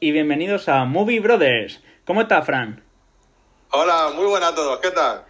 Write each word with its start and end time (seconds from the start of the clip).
y 0.00 0.12
bienvenidos 0.12 0.66
a 0.70 0.86
Movie 0.86 1.20
Brothers. 1.20 1.82
¿Cómo 2.06 2.22
está, 2.22 2.40
Fran? 2.40 2.82
Hola, 3.70 4.10
muy 4.16 4.24
buenas 4.24 4.52
a 4.52 4.54
todos, 4.54 4.80
¿qué 4.80 4.90
tal? 4.90 5.24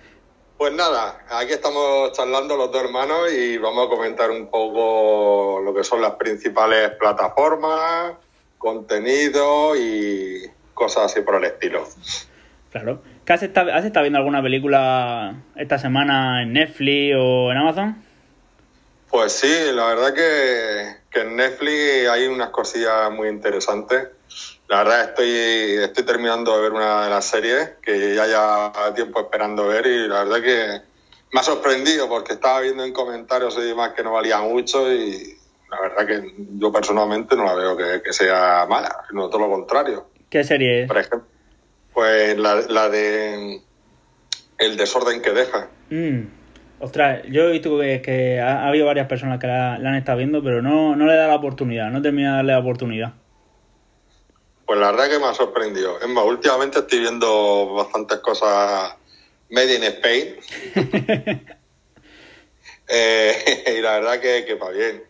Pues 0.56 0.72
nada, 0.72 1.26
aquí 1.28 1.52
estamos 1.52 2.12
charlando 2.12 2.56
los 2.56 2.70
dos 2.70 2.84
hermanos 2.84 3.32
y 3.32 3.58
vamos 3.58 3.86
a 3.86 3.90
comentar 3.90 4.30
un 4.30 4.46
poco 4.48 5.60
lo 5.64 5.74
que 5.74 5.82
son 5.82 6.00
las 6.00 6.12
principales 6.12 6.90
plataformas, 6.90 8.12
contenido 8.58 9.74
y 9.76 10.48
cosas 10.72 11.06
así 11.06 11.20
por 11.22 11.34
el 11.34 11.44
estilo. 11.44 11.84
Claro. 12.70 13.02
¿Qué 13.24 13.32
has, 13.32 13.42
estado, 13.42 13.72
¿Has 13.72 13.84
estado 13.84 14.04
viendo 14.04 14.18
alguna 14.18 14.40
película 14.40 15.34
esta 15.56 15.78
semana 15.78 16.42
en 16.42 16.52
Netflix 16.52 17.16
o 17.18 17.50
en 17.50 17.58
Amazon? 17.58 18.04
Pues 19.10 19.32
sí, 19.32 19.52
la 19.72 19.86
verdad 19.86 20.14
que, 20.14 20.96
que 21.10 21.22
en 21.22 21.34
Netflix 21.34 22.08
hay 22.08 22.28
unas 22.28 22.50
cosillas 22.50 23.10
muy 23.10 23.28
interesantes. 23.28 24.10
La 24.70 24.84
verdad 24.84 25.08
estoy, 25.08 25.82
estoy 25.82 26.04
terminando 26.04 26.54
de 26.54 26.62
ver 26.62 26.70
una 26.70 27.02
de 27.02 27.10
las 27.10 27.24
series 27.24 27.70
que 27.82 28.14
ya 28.14 28.24
ya 28.28 28.94
tiempo 28.94 29.18
esperando 29.18 29.66
ver 29.66 29.84
y 29.84 30.06
la 30.06 30.22
verdad 30.22 30.40
que 30.40 30.80
me 31.32 31.40
ha 31.40 31.42
sorprendido 31.42 32.08
porque 32.08 32.34
estaba 32.34 32.60
viendo 32.60 32.84
en 32.84 32.92
comentarios 32.92 33.58
y 33.58 33.62
demás 33.62 33.94
que 33.96 34.04
no 34.04 34.12
valía 34.12 34.40
mucho 34.42 34.92
y 34.92 35.36
la 35.68 35.80
verdad 35.80 36.06
que 36.06 36.34
yo 36.52 36.70
personalmente 36.70 37.34
no 37.34 37.46
la 37.46 37.54
veo 37.54 37.76
que, 37.76 38.00
que 38.00 38.12
sea 38.12 38.64
mala, 38.70 38.96
sino 39.10 39.28
todo 39.28 39.40
lo 39.40 39.50
contrario. 39.50 40.06
¿Qué 40.28 40.44
serie 40.44 40.82
es? 40.82 40.86
Por 40.86 40.98
ejemplo, 40.98 41.26
pues 41.92 42.38
la, 42.38 42.60
la 42.68 42.88
de 42.88 43.60
El 44.56 44.76
desorden 44.76 45.20
que 45.20 45.32
deja. 45.32 45.68
Mm. 45.90 46.26
Ostras, 46.78 47.22
yo 47.28 47.48
he 47.48 47.50
visto 47.50 47.76
que, 47.76 48.00
que 48.02 48.38
ha, 48.38 48.60
ha 48.60 48.68
habido 48.68 48.86
varias 48.86 49.08
personas 49.08 49.40
que 49.40 49.48
la, 49.48 49.80
la 49.80 49.88
han 49.88 49.96
estado 49.96 50.18
viendo, 50.18 50.44
pero 50.44 50.62
no, 50.62 50.94
no 50.94 51.06
le 51.06 51.16
da 51.16 51.26
la 51.26 51.34
oportunidad, 51.34 51.90
no 51.90 52.00
termina 52.00 52.30
de 52.30 52.36
darle 52.36 52.52
la 52.52 52.60
oportunidad. 52.60 53.14
Pues 54.70 54.78
la 54.78 54.92
verdad 54.92 55.10
que 55.10 55.18
me 55.18 55.26
ha 55.26 55.34
sorprendido. 55.34 55.98
Es 56.00 56.06
más, 56.06 56.24
últimamente 56.24 56.78
estoy 56.78 57.00
viendo 57.00 57.74
bastantes 57.74 58.20
cosas 58.20 58.94
made 59.50 59.74
in 59.74 59.82
Spain. 59.82 60.36
Eh, 62.86 63.64
y 63.78 63.80
la 63.80 63.98
verdad 63.98 64.20
que, 64.20 64.44
que 64.44 64.54
va 64.54 64.70
bien. 64.70 65.02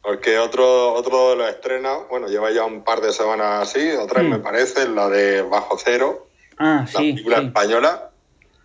Porque 0.00 0.38
otro, 0.38 0.92
otro 0.92 1.30
de 1.30 1.36
los 1.36 1.48
estrenos, 1.48 2.08
bueno, 2.08 2.28
lleva 2.28 2.52
ya 2.52 2.64
un 2.64 2.84
par 2.84 3.00
de 3.00 3.12
semanas 3.12 3.68
así, 3.68 3.90
otra 3.90 4.22
Hmm. 4.22 4.30
me 4.30 4.38
parece, 4.38 4.86
la 4.88 5.08
de 5.08 5.42
Bajo 5.42 5.76
Cero, 5.76 6.28
Ah, 6.56 6.82
la 6.92 7.00
sí, 7.00 7.12
película 7.14 7.38
sí. 7.40 7.46
española, 7.46 8.10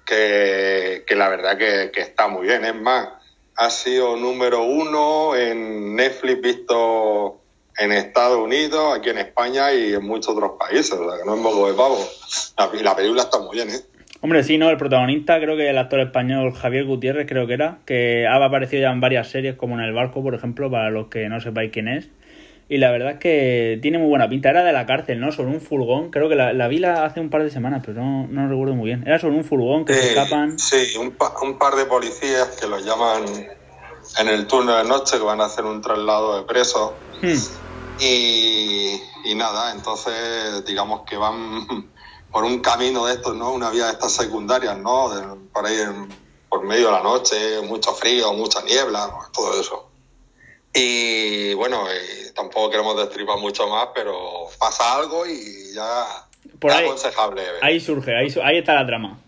que, 0.05 1.03
que 1.07 1.15
la 1.15 1.29
verdad 1.29 1.57
que, 1.57 1.89
que 1.91 2.01
está 2.01 2.27
muy 2.27 2.45
bien. 2.45 2.63
Es 2.65 2.75
más, 2.75 3.09
ha 3.55 3.69
sido 3.71 4.15
número 4.15 4.61
uno 4.63 5.35
en 5.35 5.95
Netflix 5.95 6.39
visto 6.39 7.42
en 7.79 7.91
Estados 7.91 8.37
Unidos, 8.39 8.97
aquí 8.97 9.09
en 9.09 9.17
España 9.17 9.73
y 9.73 9.93
en 9.93 10.03
muchos 10.05 10.29
otros 10.35 10.51
países. 10.59 10.91
O 10.93 11.09
sea, 11.09 11.19
que 11.19 11.25
no 11.25 11.35
es 11.35 11.41
moco 11.41 11.67
de 11.67 11.73
pavo. 11.73 11.97
La, 12.57 12.69
y 12.79 12.83
la 12.83 12.95
película 12.95 13.23
está 13.23 13.39
muy 13.39 13.55
bien, 13.55 13.69
¿eh? 13.69 13.79
Hombre, 14.21 14.43
sí, 14.43 14.57
¿no? 14.57 14.69
El 14.69 14.77
protagonista, 14.77 15.37
creo 15.39 15.57
que 15.57 15.69
el 15.69 15.77
actor 15.77 15.99
español 15.99 16.53
Javier 16.53 16.85
Gutiérrez, 16.85 17.27
creo 17.27 17.45
que 17.45 17.53
era, 17.53 17.79
que 17.85 18.25
ha 18.25 18.35
aparecido 18.43 18.83
ya 18.83 18.91
en 18.91 19.01
varias 19.01 19.27
series, 19.27 19.55
como 19.55 19.75
en 19.75 19.81
El 19.83 19.93
Barco, 19.93 20.23
por 20.23 20.33
ejemplo, 20.33 20.71
para 20.71 20.89
los 20.91 21.07
que 21.07 21.27
no 21.27 21.41
sepáis 21.41 21.71
quién 21.73 21.89
es. 21.89 22.07
Y 22.69 22.77
la 22.77 22.89
verdad 22.91 23.11
es 23.11 23.17
que 23.19 23.77
tiene 23.81 23.97
muy 23.97 24.07
buena 24.07 24.29
pinta. 24.29 24.49
Era 24.49 24.63
de 24.63 24.71
la 24.71 24.85
cárcel, 24.85 25.19
¿no? 25.19 25.33
Sobre 25.33 25.51
un 25.51 25.59
furgón. 25.59 26.09
Creo 26.09 26.29
que 26.29 26.35
la, 26.35 26.53
la 26.53 26.69
vi 26.69 26.79
la- 26.79 27.03
hace 27.03 27.19
un 27.19 27.29
par 27.29 27.43
de 27.43 27.49
semanas, 27.49 27.83
pero 27.85 27.99
no, 28.01 28.25
no 28.27 28.47
recuerdo 28.47 28.73
muy 28.75 28.85
bien. 28.85 29.03
Era 29.05 29.19
sobre 29.19 29.35
un 29.35 29.43
furgón 29.43 29.83
que 29.83 29.93
se 29.93 30.07
escapan. 30.13 30.57
Sí, 30.57 30.95
un, 30.97 31.11
pa- 31.11 31.33
un 31.41 31.57
par 31.59 31.75
de 31.75 31.83
policías 31.85 32.47
que 32.59 32.65
los 32.67 32.85
llaman 32.85 33.25
en 34.17 34.27
el 34.29 34.47
turno 34.47 34.75
de 34.75 34.83
noche, 34.83 35.17
que 35.17 35.23
van 35.23 35.41
a 35.41 35.45
hacer 35.45 35.65
un 35.65 35.81
traslado 35.81 36.37
de 36.37 36.43
presos. 36.43 36.91
Hmm. 37.21 37.33
Y, 37.99 39.01
y 39.25 39.35
nada, 39.35 39.71
entonces 39.71 40.65
digamos 40.65 41.01
que 41.07 41.15
van 41.17 41.67
por 42.31 42.43
un 42.43 42.59
camino 42.59 43.05
de 43.05 43.13
estos, 43.13 43.35
¿no? 43.35 43.51
Una 43.51 43.69
vía 43.69 43.85
de 43.85 43.91
estas 43.93 44.11
secundarias, 44.13 44.77
¿no? 44.77 45.09
De- 45.09 45.35
por 45.51 45.65
ahí 45.65 45.79
en- 45.79 46.09
por 46.49 46.63
medio 46.63 46.87
de 46.87 46.91
la 46.91 47.01
noche, 47.01 47.61
mucho 47.61 47.93
frío, 47.93 48.31
mucha 48.33 48.61
niebla, 48.61 49.07
¿no? 49.07 49.19
todo 49.31 49.59
eso. 49.59 49.89
Y 50.73 51.53
bueno, 51.55 51.83
eh, 51.89 52.31
tampoco 52.35 52.69
queremos 52.69 52.95
destripar 52.97 53.37
mucho 53.39 53.67
más, 53.67 53.89
pero 53.95 54.47
pasa 54.59 54.95
algo 54.95 55.25
y 55.25 55.73
ya 55.73 56.05
Por 56.59 56.69
es 56.71 56.77
ahí- 56.77 56.85
aconsejable. 56.85 57.41
ver. 57.41 57.63
Ahí 57.63 57.79
surge, 57.79 58.11
ahí, 58.15 58.27
ahí 58.43 58.57
está 58.59 58.73
la 58.75 58.85
trama. 58.85 59.19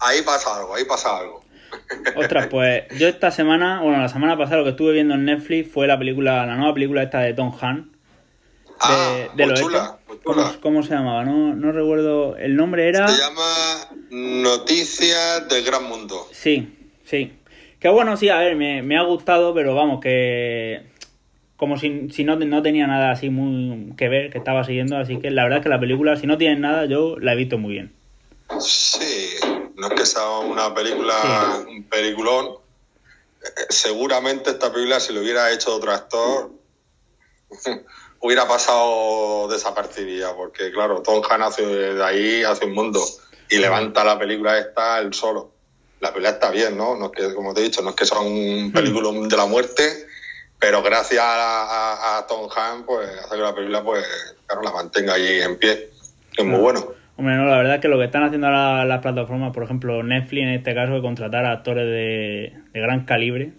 Ahí 0.00 0.22
pasa 0.22 0.56
algo, 0.56 0.74
ahí 0.74 0.84
pasa 0.84 1.16
algo. 1.16 1.43
Ostras, 2.16 2.46
pues 2.48 2.84
yo 2.98 3.08
esta 3.08 3.30
semana, 3.30 3.80
bueno, 3.82 4.00
la 4.00 4.08
semana 4.08 4.36
pasada 4.36 4.58
lo 4.58 4.64
que 4.64 4.70
estuve 4.70 4.92
viendo 4.92 5.14
en 5.14 5.24
Netflix 5.24 5.70
fue 5.70 5.86
la 5.86 5.98
película, 5.98 6.46
la 6.46 6.56
nueva 6.56 6.74
película 6.74 7.02
esta 7.02 7.20
de 7.20 7.34
Tom 7.34 7.52
Hanks. 7.60 7.88
De, 7.88 7.94
Ah, 8.80 9.28
de 9.34 9.46
muy 9.46 9.54
chula, 9.54 9.98
¿Cómo, 10.24 10.52
cómo 10.60 10.82
se 10.82 10.94
llamaba? 10.94 11.24
No, 11.24 11.54
no 11.54 11.72
recuerdo. 11.72 12.36
El 12.36 12.56
nombre 12.56 12.88
era. 12.88 13.08
Se 13.08 13.20
llama 13.20 13.88
Noticias 14.10 15.48
del 15.48 15.64
Gran 15.64 15.84
Mundo. 15.84 16.28
Sí, 16.32 16.68
sí. 17.04 17.32
Que 17.78 17.88
bueno, 17.88 18.16
sí, 18.16 18.28
a 18.28 18.38
ver, 18.38 18.56
me, 18.56 18.82
me 18.82 18.96
ha 18.96 19.02
gustado, 19.02 19.54
pero 19.54 19.74
vamos, 19.74 20.00
que. 20.00 20.82
Como 21.56 21.78
si, 21.78 22.08
si 22.10 22.24
no, 22.24 22.36
no 22.36 22.62
tenía 22.62 22.86
nada 22.86 23.12
así 23.12 23.30
muy 23.30 23.94
que 23.96 24.08
ver, 24.08 24.30
que 24.30 24.38
estaba 24.38 24.64
siguiendo, 24.64 24.96
así 24.96 25.18
que 25.18 25.30
la 25.30 25.44
verdad 25.44 25.58
es 25.58 25.62
que 25.62 25.68
la 25.68 25.80
película, 25.80 26.16
si 26.16 26.26
no 26.26 26.36
tiene 26.36 26.56
nada, 26.56 26.86
yo 26.86 27.16
la 27.18 27.32
he 27.32 27.36
visto 27.36 27.58
muy 27.58 27.74
bien. 27.74 27.92
No 29.88 29.94
es 29.94 30.00
que 30.00 30.06
sea 30.06 30.26
una 30.38 30.74
película, 30.74 31.14
Sí. 31.66 31.76
un 31.76 31.84
peliculón. 31.84 32.56
Seguramente 33.68 34.50
esta 34.50 34.72
película, 34.72 34.98
si 35.00 35.12
lo 35.12 35.20
hubiera 35.20 35.50
hecho 35.52 35.74
otro 35.74 35.92
actor, 35.92 36.50
hubiera 38.20 38.48
pasado 38.48 39.48
desapercibida, 39.48 40.34
porque 40.34 40.72
claro, 40.72 41.02
Tom 41.02 41.22
Hanks 41.28 41.46
hace 41.46 41.66
de 41.66 42.02
ahí 42.04 42.42
hace 42.44 42.64
un 42.64 42.72
mundo 42.72 43.04
y 43.50 43.58
levanta 43.58 44.02
la 44.04 44.18
película 44.18 44.58
esta 44.58 44.98
él 45.00 45.12
solo. 45.12 45.52
La 46.00 46.08
película 46.12 46.30
está 46.30 46.50
bien, 46.50 46.76
¿no? 46.76 46.96
No 46.96 47.06
es 47.06 47.12
que, 47.12 47.34
como 47.34 47.52
te 47.52 47.60
he 47.60 47.64
dicho, 47.64 47.82
no 47.82 47.90
es 47.90 47.96
que 47.96 48.06
sea 48.06 48.20
un 48.20 48.72
peliculón 48.72 49.28
de 49.28 49.36
la 49.36 49.44
muerte, 49.46 50.06
pero 50.58 50.82
gracias 50.82 51.22
a, 51.22 51.62
a- 51.64 52.18
a 52.18 52.26
Tom 52.26 52.48
Hanks, 52.50 52.84
pues 52.86 53.08
hace 53.18 53.36
que 53.36 53.42
la 53.42 53.54
película, 53.54 53.82
pues, 53.84 54.06
claro, 54.46 54.62
la 54.62 54.72
mantenga 54.72 55.12
ahí 55.14 55.42
en 55.42 55.58
pie. 55.58 55.90
que 56.32 56.42
Es 56.42 56.48
muy 56.48 56.60
bueno. 56.60 56.92
Hombre, 57.16 57.36
no, 57.36 57.44
la 57.44 57.58
verdad 57.58 57.76
es 57.76 57.80
que 57.80 57.88
lo 57.88 57.98
que 57.98 58.06
están 58.06 58.24
haciendo 58.24 58.48
ahora 58.48 58.84
las 58.84 59.00
plataformas, 59.00 59.52
por 59.52 59.62
ejemplo, 59.62 60.02
Netflix 60.02 60.42
en 60.42 60.48
este 60.50 60.74
caso, 60.74 60.94
de 60.94 61.00
contratar 61.00 61.44
a 61.44 61.52
actores 61.52 61.86
de, 61.86 62.52
de 62.72 62.80
gran 62.80 63.04
calibre, 63.04 63.52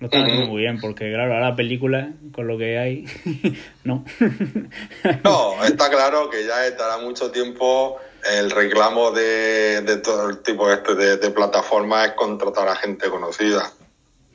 lo 0.00 0.06
están 0.06 0.24
haciendo 0.24 0.46
muy 0.46 0.62
bien, 0.62 0.80
porque 0.80 1.12
claro, 1.12 1.34
ahora 1.34 1.54
películas, 1.54 2.08
con 2.32 2.48
lo 2.48 2.58
que 2.58 2.78
hay, 2.78 3.04
no. 3.84 4.04
No, 5.24 5.64
está 5.64 5.90
claro 5.90 6.28
que 6.30 6.44
ya 6.44 6.66
estará 6.66 6.98
mucho 6.98 7.30
tiempo 7.30 7.98
el 8.38 8.50
reclamo 8.50 9.12
de, 9.12 9.82
de 9.82 9.96
todo 9.98 10.28
el 10.28 10.42
tipo 10.42 10.70
este 10.72 10.94
de, 10.94 11.16
de 11.18 11.30
plataformas 11.30 12.08
es 12.08 12.14
contratar 12.14 12.68
a 12.68 12.76
gente 12.76 13.08
conocida. 13.08 13.70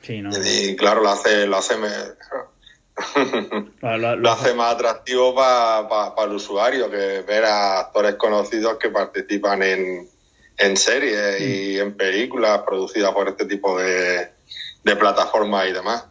Sí, 0.02 0.22
no. 0.22 0.30
Y 0.30 0.76
claro, 0.76 1.02
lo 1.02 1.10
hace, 1.10 1.46
lo 1.46 1.56
hace, 1.56 1.74
Lo, 3.82 3.98
lo- 3.98 4.16
lo 4.16 4.30
hace 4.30 4.54
más 4.54 4.74
atractivo 4.74 5.34
para 5.34 6.14
el 6.24 6.32
usuario 6.32 6.90
que 6.90 7.22
ver 7.26 7.44
a 7.44 7.80
actores 7.80 8.14
conocidos 8.14 8.78
que 8.78 8.88
participan 8.90 9.62
en, 9.62 10.08
en 10.58 10.76
series 10.76 11.40
y 11.40 11.78
en 11.78 11.94
películas 11.96 12.62
producidas 12.66 13.12
por 13.12 13.28
este 13.28 13.44
tipo 13.46 13.78
de, 13.78 14.28
de 14.82 14.96
plataformas 14.96 15.68
y 15.68 15.72
demás. 15.72 16.06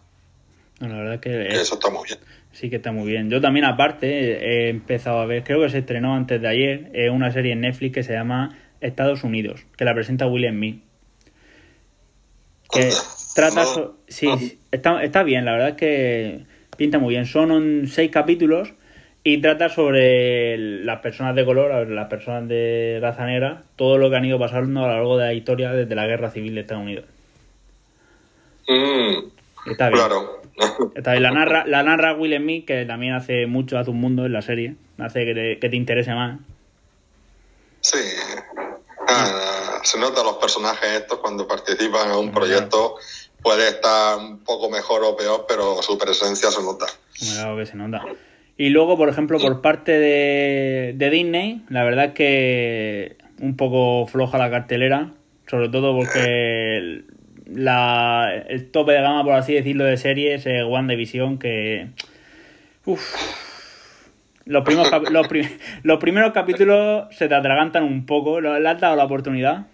la 0.80 0.88
verdad 0.90 1.14
es 1.16 1.22
que 1.22 1.30
Que 1.32 1.48
es- 1.56 1.62
eso 1.62 1.74
está 1.76 1.90
muy 1.90 2.04
bien. 2.08 2.20
sí 2.52 2.70
que 2.70 2.76
está 2.78 2.92
muy 2.92 3.08
bien. 3.10 3.30
Yo 3.32 3.42
también, 3.42 3.66
aparte, 3.66 4.66
he 4.66 4.70
empezado 4.70 5.20
a 5.20 5.26
ver, 5.26 5.44
creo 5.44 5.62
que 5.62 5.70
se 5.70 5.80
estrenó 5.80 6.14
antes 6.16 6.40
de 6.42 6.48
ayer, 6.48 6.92
eh, 6.94 7.10
una 7.10 7.32
serie 7.32 7.54
en 7.54 7.62
Netflix 7.62 7.94
que 7.96 8.04
se 8.04 8.14
llama 8.14 8.58
Estados 8.80 9.24
Unidos, 9.24 9.66
que 9.76 9.86
la 9.86 9.96
presenta 9.96 10.28
William 10.28 10.56
Me. 10.56 10.80
Que 12.72 12.92
trata. 13.36 13.66
So- 13.66 13.98
sí, 14.08 14.60
está, 14.72 15.04
está 15.04 15.24
bien, 15.24 15.46
la 15.46 15.54
verdad 15.54 15.70
es 15.70 15.76
que 15.76 16.46
pinta 16.76 17.00
muy 17.00 17.14
bien. 17.14 17.26
Son 17.26 17.88
seis 17.88 18.12
capítulos 18.12 18.74
y 19.24 19.42
trata 19.42 19.70
sobre 19.70 20.58
las 20.58 21.00
personas 21.00 21.36
de 21.36 21.46
color, 21.46 21.88
las 21.90 22.08
personas 22.08 22.48
de 22.48 23.00
raza 23.02 23.26
negra, 23.26 23.64
todo 23.76 23.98
lo 23.98 24.10
que 24.10 24.18
han 24.18 24.26
ido 24.26 24.38
pasando 24.38 24.84
a 24.84 24.88
lo 24.88 24.94
largo 24.94 25.18
de 25.18 25.26
la 25.26 25.34
historia 25.34 25.72
desde 25.72 25.96
la 25.96 26.06
guerra 26.06 26.30
civil 26.30 26.54
de 26.56 26.62
Estados 26.62 26.84
Unidos. 26.84 27.06
Mm, 28.68 29.70
Está 29.72 29.90
bien. 29.90 30.00
claro. 30.00 30.42
Está 30.96 31.12
bien. 31.12 31.24
La 31.24 31.32
narra, 31.32 31.66
la 31.66 31.84
narra 31.84 32.14
Will 32.14 32.38
Smith, 32.38 32.66
que 32.66 32.86
también 32.86 33.14
hace 33.14 33.46
mucho, 33.48 33.78
hace 33.78 33.90
un 33.90 34.00
mundo 34.00 34.26
en 34.26 34.34
la 34.34 34.42
serie. 34.42 34.76
Hace 34.98 35.26
que 35.26 35.34
te, 35.34 35.60
que 35.60 35.70
te 35.70 35.76
interese 35.76 36.14
más. 36.14 36.40
Sí. 37.82 38.00
Ah, 39.08 39.80
se 39.84 40.00
nota 40.00 40.24
los 40.24 40.38
personajes 40.38 40.90
estos 41.02 41.20
cuando 41.20 41.48
participan 41.48 42.10
en 42.12 42.18
un 42.18 42.32
proyecto. 42.32 42.96
Puede 43.46 43.68
estar 43.70 44.18
un 44.18 44.40
poco 44.40 44.72
mejor 44.72 45.04
o 45.04 45.16
peor, 45.16 45.46
pero 45.48 45.80
su 45.84 46.00
presencia 46.00 46.50
se 46.50 46.64
nota. 46.64 46.88
Algo 47.44 47.58
que 47.58 47.68
se 47.68 47.76
nota. 47.78 48.04
Y 48.58 48.70
luego, 48.70 48.98
por 48.98 49.08
ejemplo, 49.08 49.38
por 49.38 49.62
parte 49.62 49.92
de, 49.92 50.94
de 50.96 51.10
Disney, 51.12 51.62
la 51.70 51.84
verdad 51.84 52.06
es 52.06 52.14
que 52.14 53.18
un 53.40 53.56
poco 53.56 54.08
floja 54.08 54.40
la 54.40 54.50
cartelera. 54.50 55.12
Sobre 55.48 55.70
todo 55.70 55.96
porque 55.96 56.78
el, 56.78 57.06
la, 57.46 58.34
el 58.50 58.72
tope 58.72 58.94
de 58.94 59.02
gama, 59.02 59.24
por 59.24 59.34
así 59.34 59.54
decirlo, 59.54 59.84
de 59.84 59.98
series 59.98 60.44
es 60.48 60.64
WandaVision, 60.66 61.38
que. 61.38 61.90
Uf, 62.86 63.00
Los 64.46 64.64
primeros, 64.64 64.90
cap- 64.90 65.08
los, 65.12 65.28
pri- 65.28 65.56
los 65.84 66.00
primeros 66.00 66.34
capítulos 66.34 67.16
se 67.16 67.28
te 67.28 67.36
atragantan 67.36 67.84
un 67.84 68.08
poco. 68.08 68.42
¿Lo- 68.42 68.60
¿Le 68.60 68.70
has 68.70 68.80
dado 68.82 68.96
la 68.96 69.04
oportunidad? 69.04 69.68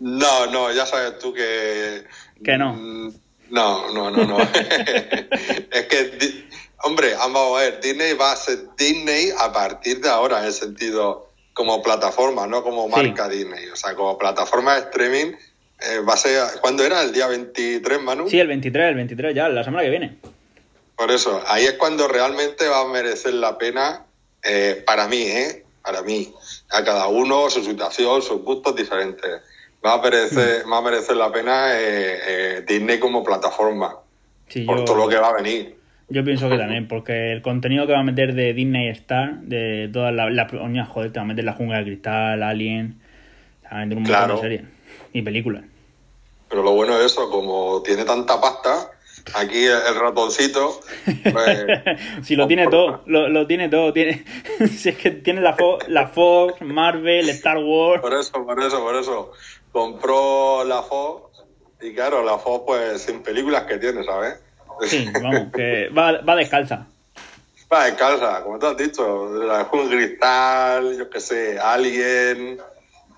No, 0.00 0.46
no, 0.50 0.72
ya 0.72 0.86
sabes 0.86 1.18
tú 1.20 1.32
que... 1.32 2.02
Que 2.44 2.56
no. 2.56 2.72
Mm, 2.74 3.12
No, 3.50 3.92
no, 3.92 4.10
no, 4.10 4.24
no. 4.26 4.38
es 4.42 5.86
que, 5.86 6.44
hombre, 6.84 7.14
vamos 7.14 7.56
a 7.58 7.62
ver, 7.62 7.80
Disney 7.80 8.12
va 8.14 8.32
a 8.32 8.36
ser 8.36 8.58
Disney 8.76 9.30
a 9.38 9.50
partir 9.52 10.00
de 10.00 10.08
ahora, 10.08 10.40
en 10.40 10.46
el 10.46 10.52
sentido 10.52 11.30
como 11.54 11.82
plataforma, 11.82 12.46
no 12.46 12.62
como 12.62 12.84
Sí. 12.86 12.92
marca 12.92 13.28
Disney. 13.28 13.66
O 13.68 13.76
sea, 13.76 13.94
como 13.94 14.18
plataforma 14.18 14.74
de 14.74 14.80
streaming 14.82 15.32
eh, 15.80 16.00
va 16.08 16.14
a 16.14 16.16
ser... 16.16 16.42
¿Cuándo 16.60 16.84
era? 16.84 17.02
¿El 17.02 17.12
día 17.12 17.26
23, 17.26 18.02
Manu? 18.02 18.28
Sí, 18.28 18.38
el 18.38 18.48
23, 18.48 18.88
el 18.90 18.94
23 18.96 19.34
ya, 19.34 19.48
la 19.48 19.64
semana 19.64 19.82
que 19.84 19.90
viene. 19.90 20.18
Por 20.96 21.10
eso, 21.10 21.40
ahí 21.46 21.64
es 21.64 21.74
cuando 21.74 22.06
realmente 22.08 22.66
va 22.68 22.80
a 22.80 22.88
merecer 22.88 23.32
la 23.34 23.56
pena, 23.56 24.04
eh, 24.42 24.82
para 24.84 25.06
mí, 25.08 25.22
¿eh? 25.22 25.64
Para 25.82 26.02
mí. 26.02 26.34
A 26.70 26.84
cada 26.84 27.06
uno 27.06 27.48
su 27.48 27.64
situación, 27.64 28.20
sus 28.22 28.42
gustos 28.42 28.74
diferentes. 28.76 29.40
Va 29.84 29.94
a 29.94 30.02
merecer, 30.02 30.64
Mm. 30.66 30.72
va 30.72 30.78
a 30.78 30.82
merecer 30.82 31.16
la 31.16 31.30
pena 31.32 31.72
eh, 31.78 32.18
eh, 32.26 32.64
Disney 32.66 32.98
como 32.98 33.22
plataforma, 33.22 33.96
Sí, 34.48 34.62
por 34.64 34.78
yo, 34.78 34.84
todo 34.84 34.96
lo 34.96 35.08
que 35.08 35.16
va 35.16 35.28
a 35.28 35.34
venir. 35.34 35.76
yo 36.08 36.24
pienso 36.24 36.48
que 36.48 36.56
también, 36.58 36.88
porque 36.88 37.32
el 37.32 37.42
contenido 37.42 37.86
que 37.86 37.92
va 37.92 38.00
a 38.00 38.04
meter 38.04 38.34
de 38.34 38.54
Disney 38.54 38.88
Star, 38.88 39.40
de 39.42 39.88
todas 39.92 40.12
las... 40.14 40.32
La, 40.32 40.48
joder, 40.86 41.12
te 41.12 41.18
va 41.18 41.24
a 41.24 41.28
meter 41.28 41.44
la 41.44 41.52
jungla 41.52 41.78
de 41.78 41.84
cristal, 41.84 42.42
Alien... 42.42 43.00
Te 43.62 43.68
va 43.74 43.82
a 43.82 43.84
meter 43.86 43.98
un 43.98 44.02
montón 44.04 44.36
de 44.36 44.40
series 44.40 44.62
y 45.12 45.22
películas. 45.22 45.62
Pero 46.48 46.62
lo 46.62 46.72
bueno 46.72 46.98
es 46.98 47.06
eso, 47.12 47.28
como 47.30 47.82
tiene 47.82 48.04
tanta 48.06 48.40
pasta, 48.40 48.90
aquí 49.34 49.64
el, 49.66 49.72
el 49.86 49.94
ratoncito, 50.00 50.80
pues, 51.30 51.66
si 52.22 52.34
lo 52.36 52.46
tiene 52.46 52.66
todo, 52.68 53.02
lo, 53.04 53.28
lo 53.28 53.46
tiene 53.46 53.68
todo. 53.68 53.92
Tiene, 53.92 54.24
si 54.74 54.88
es 54.88 54.96
que 54.96 55.10
tiene 55.10 55.42
la, 55.42 55.54
Fo- 55.56 55.78
la 55.88 56.06
Fox, 56.08 56.62
Marvel, 56.62 57.28
Star 57.28 57.58
Wars. 57.58 58.00
por 58.00 58.14
eso, 58.14 58.32
por 58.46 58.58
eso, 58.62 58.80
por 58.82 58.96
eso, 58.96 59.32
compró 59.78 60.64
la 60.64 60.82
Fox, 60.82 61.44
y 61.80 61.92
claro, 61.94 62.22
la 62.24 62.38
Fox 62.38 62.64
pues 62.66 63.02
sin 63.02 63.22
películas 63.22 63.64
que 63.64 63.78
tiene, 63.78 64.04
¿sabes? 64.04 64.34
Sí, 64.86 65.08
vamos, 65.22 65.52
que 65.54 65.88
va, 65.88 66.20
va 66.22 66.36
descalza. 66.36 66.86
Va 67.72 67.84
descalza, 67.86 68.42
como 68.42 68.58
tú 68.58 68.66
has 68.66 68.76
dicho, 68.76 69.28
la 69.44 69.64
Jungla 69.64 69.90
Cristal, 69.96 70.96
yo 70.98 71.10
qué 71.10 71.20
sé, 71.20 71.58
Alien, 71.58 72.58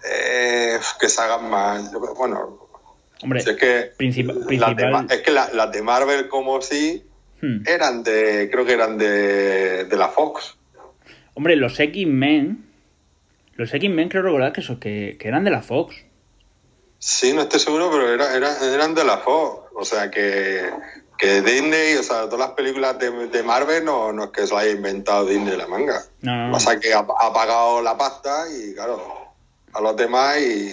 eh, 0.05 0.79
que 1.01 1.09
se 1.09 1.21
hagan 1.23 1.49
más. 1.51 1.93
yo- 1.93 2.01
bueno, 2.17 2.59
Hombre, 3.23 3.41
si 3.43 3.51
es 3.51 3.57
que, 3.57 3.93
princip- 3.99 4.27
las 4.29 4.37
de, 4.41 4.47
principal. 4.47 4.91
Ma- 4.93 5.07
es 5.11 5.21
que 5.21 5.31
la- 5.31 5.51
las 5.53 5.71
de 5.73 5.83
Marvel, 5.83 6.29
como 6.29 6.61
sí, 6.63 7.05
Hmm. 7.43 7.63
eran 7.67 8.03
de, 8.03 8.49
creo 8.51 8.65
que 8.67 8.73
eran 8.73 8.97
de, 8.99 9.85
de 9.85 9.97
la 9.97 10.09
Fox. 10.09 10.57
Hombre, 11.35 11.57
los 11.57 11.79
X-Men. 11.79 12.67
Los 13.55 13.73
X-Men 13.75 14.09
creo 14.09 14.23
recordar 14.23 14.53
que, 14.53 14.63
eso, 14.63 14.81
que, 14.81 15.17
que 15.21 15.29
eran 15.29 15.45
de 15.45 15.51
la 15.51 15.61
Fox. 15.63 15.95
Sí, 17.01 17.33
no 17.33 17.41
estoy 17.43 17.59
seguro, 17.61 17.91
pero 17.91 18.13
era, 18.13 18.37
era- 18.37 18.57
eran 18.75 18.95
de 18.95 19.05
la 19.05 19.17
Fox. 19.19 19.71
O 19.75 19.85
sea 19.85 20.11
que, 20.11 20.69
que 21.19 21.41
Disney, 21.41 21.97
o 21.99 22.03
sea, 22.03 22.25
todas 22.25 22.41
las 22.41 22.51
películas 22.51 22.99
de, 22.99 23.11
de 23.29 23.43
Marvel 23.43 23.85
no, 23.85 24.13
no 24.13 24.25
es 24.25 24.31
que 24.31 24.47
se 24.47 24.53
las 24.55 24.65
haya 24.65 24.73
inventado 24.73 25.25
Disney 25.27 25.57
la 25.57 25.67
manga. 25.67 25.99
No. 26.21 26.53
Pasa 26.53 26.79
que 26.79 26.93
ha, 26.93 26.99
ha 26.99 27.33
pagado 27.33 27.81
la 27.83 27.97
pasta 27.97 28.45
y 28.55 28.75
claro, 28.75 29.03
a 29.73 29.81
los 29.81 29.97
demás 29.97 30.39
y 30.41 30.71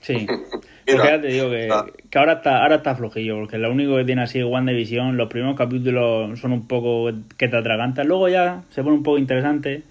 Sí. 0.00 0.26
Mira. 0.86 1.02
Porque 1.02 1.08
ya 1.16 1.20
te 1.20 1.26
digo 1.26 1.50
que, 1.50 1.68
que 2.08 2.18
ahora 2.18 2.34
está 2.34 2.62
ahora 2.62 2.76
está 2.76 2.94
flojillo, 2.94 3.36
porque 3.40 3.58
lo 3.58 3.70
único 3.70 3.96
que 3.96 4.04
tiene 4.04 4.22
así 4.22 4.42
WandaVision, 4.42 5.16
los 5.16 5.28
primeros 5.28 5.56
capítulos 5.58 6.38
son 6.38 6.52
un 6.52 6.66
poco 6.68 7.10
que 7.36 7.48
te 7.48 7.56
atragantan, 7.56 8.06
luego 8.06 8.28
ya 8.28 8.62
se 8.70 8.82
pone 8.84 8.94
un 8.96 9.02
poco 9.02 9.18
interesante, 9.18 9.82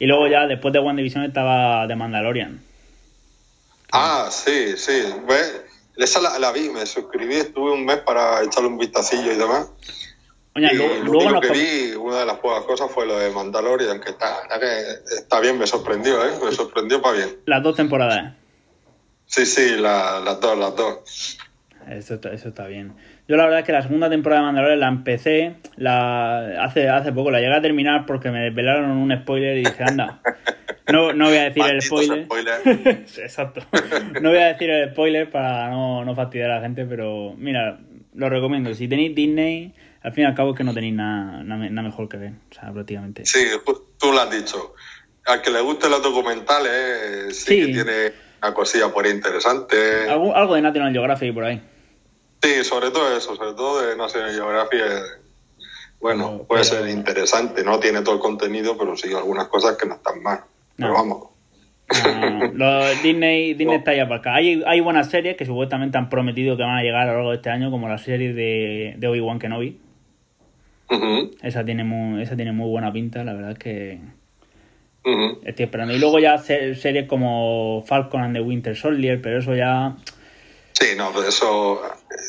y 0.00 0.06
luego 0.06 0.26
ya 0.26 0.46
después 0.48 0.72
de 0.72 0.80
WandaVision 0.80 1.24
estaba 1.24 1.86
The 1.86 1.94
Mandalorian. 1.94 2.60
Ah, 3.92 4.28
sí, 4.30 4.76
sí. 4.76 5.04
¿Ves? 5.28 5.62
Esa 5.96 6.20
la, 6.20 6.38
la 6.38 6.52
vi, 6.52 6.70
me 6.70 6.86
suscribí, 6.86 7.36
estuve 7.36 7.72
un 7.72 7.84
mes 7.84 7.98
para 7.98 8.42
echarle 8.42 8.68
un 8.68 8.78
vistacillo 8.78 9.32
y 9.32 9.36
demás. 9.36 9.68
Oye, 10.54 10.68
y 10.72 10.76
luego, 10.76 10.94
lo 10.96 11.12
luego 11.12 11.40
que 11.40 11.50
vi, 11.50 11.92
una 11.94 12.20
de 12.20 12.26
las 12.26 12.38
pocas 12.38 12.64
cosas 12.64 12.90
fue 12.90 13.06
lo 13.06 13.18
de 13.18 13.30
Mandalorian, 13.30 14.00
que 14.00 14.10
está, 14.10 14.42
está 14.42 14.58
que 14.60 14.80
está 15.16 15.40
bien, 15.40 15.58
me 15.58 15.66
sorprendió, 15.66 16.24
¿eh? 16.26 16.32
Me 16.44 16.52
sorprendió 16.52 17.00
para 17.00 17.16
bien. 17.16 17.36
las 17.46 17.62
dos 17.62 17.76
temporadas. 17.76 18.34
Sí, 19.26 19.46
sí, 19.46 19.76
la- 19.76 20.20
las 20.20 20.40
dos, 20.40 20.58
las 20.58 20.76
dos. 20.76 21.38
Eso 21.88 22.14
está, 22.14 22.32
eso 22.32 22.48
está 22.48 22.66
bien. 22.66 22.94
Yo 23.26 23.36
la 23.36 23.44
verdad 23.44 23.60
es 23.60 23.66
que 23.66 23.72
la 23.72 23.82
segunda 23.82 24.08
temporada 24.10 24.40
de 24.42 24.46
Mandalorian 24.46 24.80
la 24.80 24.88
empecé 24.88 25.56
la 25.76 26.62
hace 26.64 26.88
hace 26.88 27.12
poco, 27.12 27.30
la 27.30 27.40
llegué 27.40 27.54
a 27.56 27.62
terminar 27.62 28.04
porque 28.06 28.30
me 28.30 28.40
desvelaron 28.40 28.90
un 28.90 29.12
spoiler 29.22 29.56
y 29.56 29.64
dije, 29.64 29.82
anda, 29.84 30.20
no, 30.90 31.12
no 31.12 31.26
voy 31.28 31.36
a 31.36 31.44
decir 31.50 31.62
el 31.64 31.82
spoiler. 31.82 32.26
Exacto. 33.18 33.60
No 34.20 34.30
voy 34.30 34.38
a 34.38 34.46
decir 34.48 34.70
el 34.70 34.90
spoiler 34.92 35.30
para 35.30 35.68
no, 35.70 36.04
no 36.04 36.14
fastidiar 36.14 36.50
a 36.50 36.56
la 36.56 36.60
gente, 36.62 36.84
pero 36.86 37.34
mira, 37.36 37.78
lo 38.14 38.28
recomiendo. 38.28 38.74
Si 38.74 38.88
tenéis 38.88 39.14
Disney, 39.14 39.74
al 40.02 40.12
fin 40.12 40.24
y 40.24 40.26
al 40.26 40.34
cabo 40.34 40.50
es 40.50 40.56
que 40.56 40.64
no 40.64 40.74
tenéis 40.74 40.94
nada, 40.94 41.42
mejor 41.82 42.08
que 42.08 42.16
ver, 42.16 42.32
o 42.50 42.54
sea, 42.54 42.72
prácticamente. 42.72 43.24
Sí, 43.24 43.44
ju- 43.64 43.82
tú 43.98 44.12
lo 44.12 44.20
has 44.20 44.30
dicho. 44.30 44.74
Al 45.26 45.40
que 45.40 45.50
le 45.50 45.60
gusten 45.60 45.90
los 45.90 46.02
documentales, 46.02 46.72
eh, 46.72 47.26
sí, 47.30 47.44
Sí. 47.54 47.66
que 47.66 47.72
tiene 47.72 48.12
una 48.42 48.52
cosilla 48.52 48.88
por 48.92 49.04
ahí 49.04 49.12
interesante. 49.12 50.08
Algo, 50.08 50.34
algo 50.34 50.54
de 50.56 50.62
National 50.62 50.92
Geographic 50.92 51.32
por 51.32 51.44
ahí. 51.44 51.62
Sí, 52.42 52.64
sobre 52.64 52.90
todo 52.90 53.16
eso, 53.16 53.36
sobre 53.36 53.52
todo 53.52 53.86
de 53.86 53.96
National 53.96 54.32
Geographic. 54.32 54.80
eh, 54.80 55.00
Bueno, 56.00 56.42
puede 56.48 56.64
pero- 56.64 56.64
ser 56.82 56.88
interesante, 56.88 57.62
no 57.62 57.78
tiene 57.78 58.02
todo 58.02 58.16
el 58.16 58.20
contenido, 58.20 58.76
pero 58.76 58.96
sí 58.96 59.14
algunas 59.14 59.46
cosas 59.46 59.76
que 59.76 59.86
no 59.86 59.94
están 59.94 60.20
mal. 60.20 60.40
Pero 60.76 60.88
No. 60.88 60.94
vamos. 60.94 61.28
No, 61.92 62.30
no, 62.30 62.30
no. 62.30 62.52
Los 62.54 63.02
Disney, 63.02 63.48
Disney 63.54 63.66
No. 63.66 63.78
está 63.78 63.94
ya 63.94 64.04
para 64.08 64.20
acá. 64.20 64.34
Hay, 64.36 64.62
hay 64.66 64.80
buenas 64.80 65.10
series 65.10 65.36
que 65.36 65.44
supuestamente 65.44 65.98
han 65.98 66.08
prometido 66.08 66.56
que 66.56 66.62
van 66.62 66.78
a 66.78 66.82
llegar 66.82 67.02
a 67.02 67.06
lo 67.12 67.12
largo 67.18 67.30
de 67.30 67.36
este 67.36 67.50
año, 67.50 67.70
como 67.70 67.88
la 67.88 67.98
serie 67.98 68.32
de, 68.32 68.94
de 68.96 69.08
Obi-Wan 69.08 69.38
Kenobi. 69.38 69.78
Esa 71.42 71.64
tiene, 71.64 71.84
muy, 71.84 72.22
esa 72.22 72.36
tiene 72.36 72.52
muy 72.52 72.68
buena 72.68 72.92
pinta, 72.92 73.24
la 73.24 73.32
verdad 73.32 73.52
es 73.52 73.58
que 73.58 73.98
ujú. 75.04 75.40
estoy 75.44 75.64
esperando. 75.64 75.94
Y 75.94 75.98
luego 75.98 76.18
ya 76.18 76.36
se- 76.38 76.74
series 76.74 77.08
como 77.08 77.82
Falcon 77.86 78.20
and 78.22 78.34
the 78.36 78.42
Winter 78.42 78.76
Soldier, 78.76 79.20
pero 79.22 79.38
eso 79.38 79.54
ya, 79.54 79.96
Sí, 80.72 80.88
no, 80.96 81.10
pero 81.14 81.28
eso, 81.28 81.80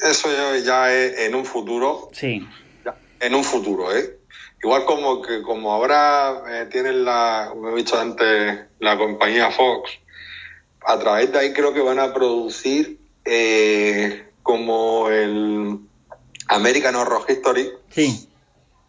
eso 0.10 0.30
ya, 0.32 0.64
ya 0.66 0.94
es 0.94 1.20
en 1.28 1.36
un 1.36 1.44
futuro, 1.46 2.10
sí, 2.14 2.46
ya, 2.86 2.96
en 3.20 3.36
un 3.36 3.44
futuro, 3.44 3.94
¿eh? 3.96 4.18
Igual 4.64 4.86
como 4.86 5.22
que 5.22 5.42
como 5.42 5.74
ahora 5.74 6.44
eh, 6.48 6.68
tienen 6.72 7.04
la, 7.04 7.48
como 7.50 7.70
he 7.70 7.76
dicho 7.76 8.00
antes, 8.00 8.60
la 8.80 8.98
compañía 8.98 9.52
Fox, 9.52 9.92
a 10.86 10.98
través 10.98 11.34
de 11.34 11.40
ahí 11.40 11.54
creo 11.54 11.74
que 11.74 11.82
van 11.82 12.00
a 12.00 12.14
producir 12.14 12.98
eh, 13.26 14.26
como 14.42 15.10
el 15.10 15.80
American 16.48 16.96
Horror 16.96 17.26
History, 17.28 17.74
sí, 17.90 18.30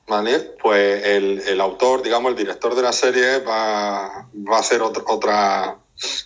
¿vale? 0.07 0.39
Pues 0.63 1.05
el, 1.07 1.41
el 1.41 1.61
autor, 1.61 2.03
digamos, 2.03 2.31
el 2.31 2.39
director 2.39 2.77
de 2.77 2.83
la 2.83 2.93
serie 2.93 3.39
va, 3.41 4.29
va 4.33 4.57
a 4.57 4.61
hacer 4.61 4.81
otra, 4.81 5.03
otra, 5.09 5.79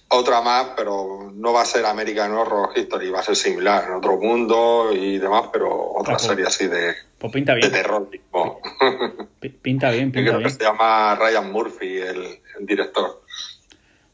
otra 0.08 0.40
más, 0.40 0.68
pero 0.76 1.30
no 1.35 1.52
va 1.52 1.62
a 1.62 1.64
ser 1.66 1.85
American 1.87 2.32
Horror 2.32 2.70
History, 2.76 3.11
va 3.11 3.20
a 3.20 3.23
ser 3.23 3.37
similar, 3.37 3.85
en 3.88 3.94
otro 3.94 4.16
mundo 4.18 4.90
y 4.92 5.18
demás, 5.18 5.44
pero 5.52 5.92
otra 5.92 6.14
Ojo. 6.14 6.25
serie 6.25 6.47
así 6.47 6.66
de, 6.66 6.94
pues 7.18 7.32
pinta 7.32 7.52
de 7.52 7.58
bien, 7.61 7.73
terror, 7.73 8.08
tipo. 8.11 8.61
pi- 9.40 9.49
pinta 9.50 9.90
bien, 9.90 10.12
pinta 10.12 10.30
creo 10.30 10.38
que 10.40 10.44
bien. 10.47 10.50
se 10.58 10.64
llama 10.64 11.14
Ryan 11.16 11.52
Murphy, 11.52 11.97
el, 11.99 12.38
el 12.58 12.66
director. 12.66 13.23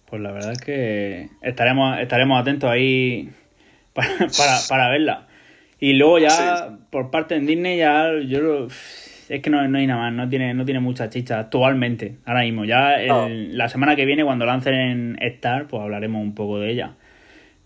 Pues 0.08 0.20
la 0.22 0.32
verdad 0.32 0.52
es 0.52 0.60
que 0.60 1.30
estaremos, 1.42 1.98
estaremos 1.98 2.40
atentos 2.40 2.70
ahí 2.70 3.30
para, 3.94 4.08
para, 4.36 4.58
para 4.68 4.88
verla. 4.90 5.28
Y 5.80 5.94
luego 5.94 6.18
ya, 6.18 6.78
por 6.90 7.10
parte 7.10 7.34
de 7.34 7.40
Disney, 7.46 7.78
ya 7.78 8.10
yo 8.26 8.40
lo- 8.40 8.68
es 9.28 9.42
que 9.42 9.50
no, 9.50 9.66
no 9.68 9.78
hay 9.78 9.86
nada 9.86 10.00
más, 10.02 10.12
no 10.12 10.28
tiene, 10.28 10.54
no 10.54 10.64
tiene 10.64 10.80
mucha 10.80 11.08
chicha 11.10 11.38
actualmente, 11.38 12.16
ahora 12.26 12.40
mismo. 12.42 12.64
Ya 12.64 12.94
el- 13.00 13.08
No. 13.08 13.28
la 13.56 13.68
semana 13.68 13.96
que 13.96 14.04
viene, 14.04 14.24
cuando 14.24 14.44
lancen 14.46 14.74
en 14.74 15.18
Star, 15.22 15.66
pues 15.68 15.82
hablaremos 15.82 16.22
un 16.22 16.34
poco 16.34 16.58
de 16.58 16.70
ella. 16.72 16.94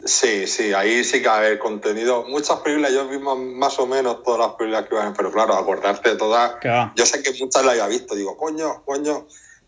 Sí, 0.04 0.46
sí, 0.46 0.72
ahí 0.74 1.02
sí 1.02 1.20
que 1.22 1.28
haber 1.28 1.58
contenido. 1.58 2.24
Muchas 2.28 2.60
películas, 2.60 2.92
yo 2.92 3.08
vi 3.08 3.18
más, 3.18 3.36
más 3.36 3.78
o 3.80 3.86
menos 3.86 4.22
todas 4.22 4.38
las 4.38 4.50
películas 4.56 4.86
que 4.88 4.94
iban, 4.94 5.12
pero 5.14 5.32
claro, 5.32 5.54
acordarte 5.54 6.10
de 6.10 6.16
todas. 6.16 6.52
Yo 6.94 7.04
sé 7.04 7.20
que 7.22 7.30
muchas 7.40 7.64
las 7.64 7.72
había 7.74 7.88
visto, 7.88 8.14
digo, 8.14 8.36
coño, 8.36 8.82
coño, 8.84 9.26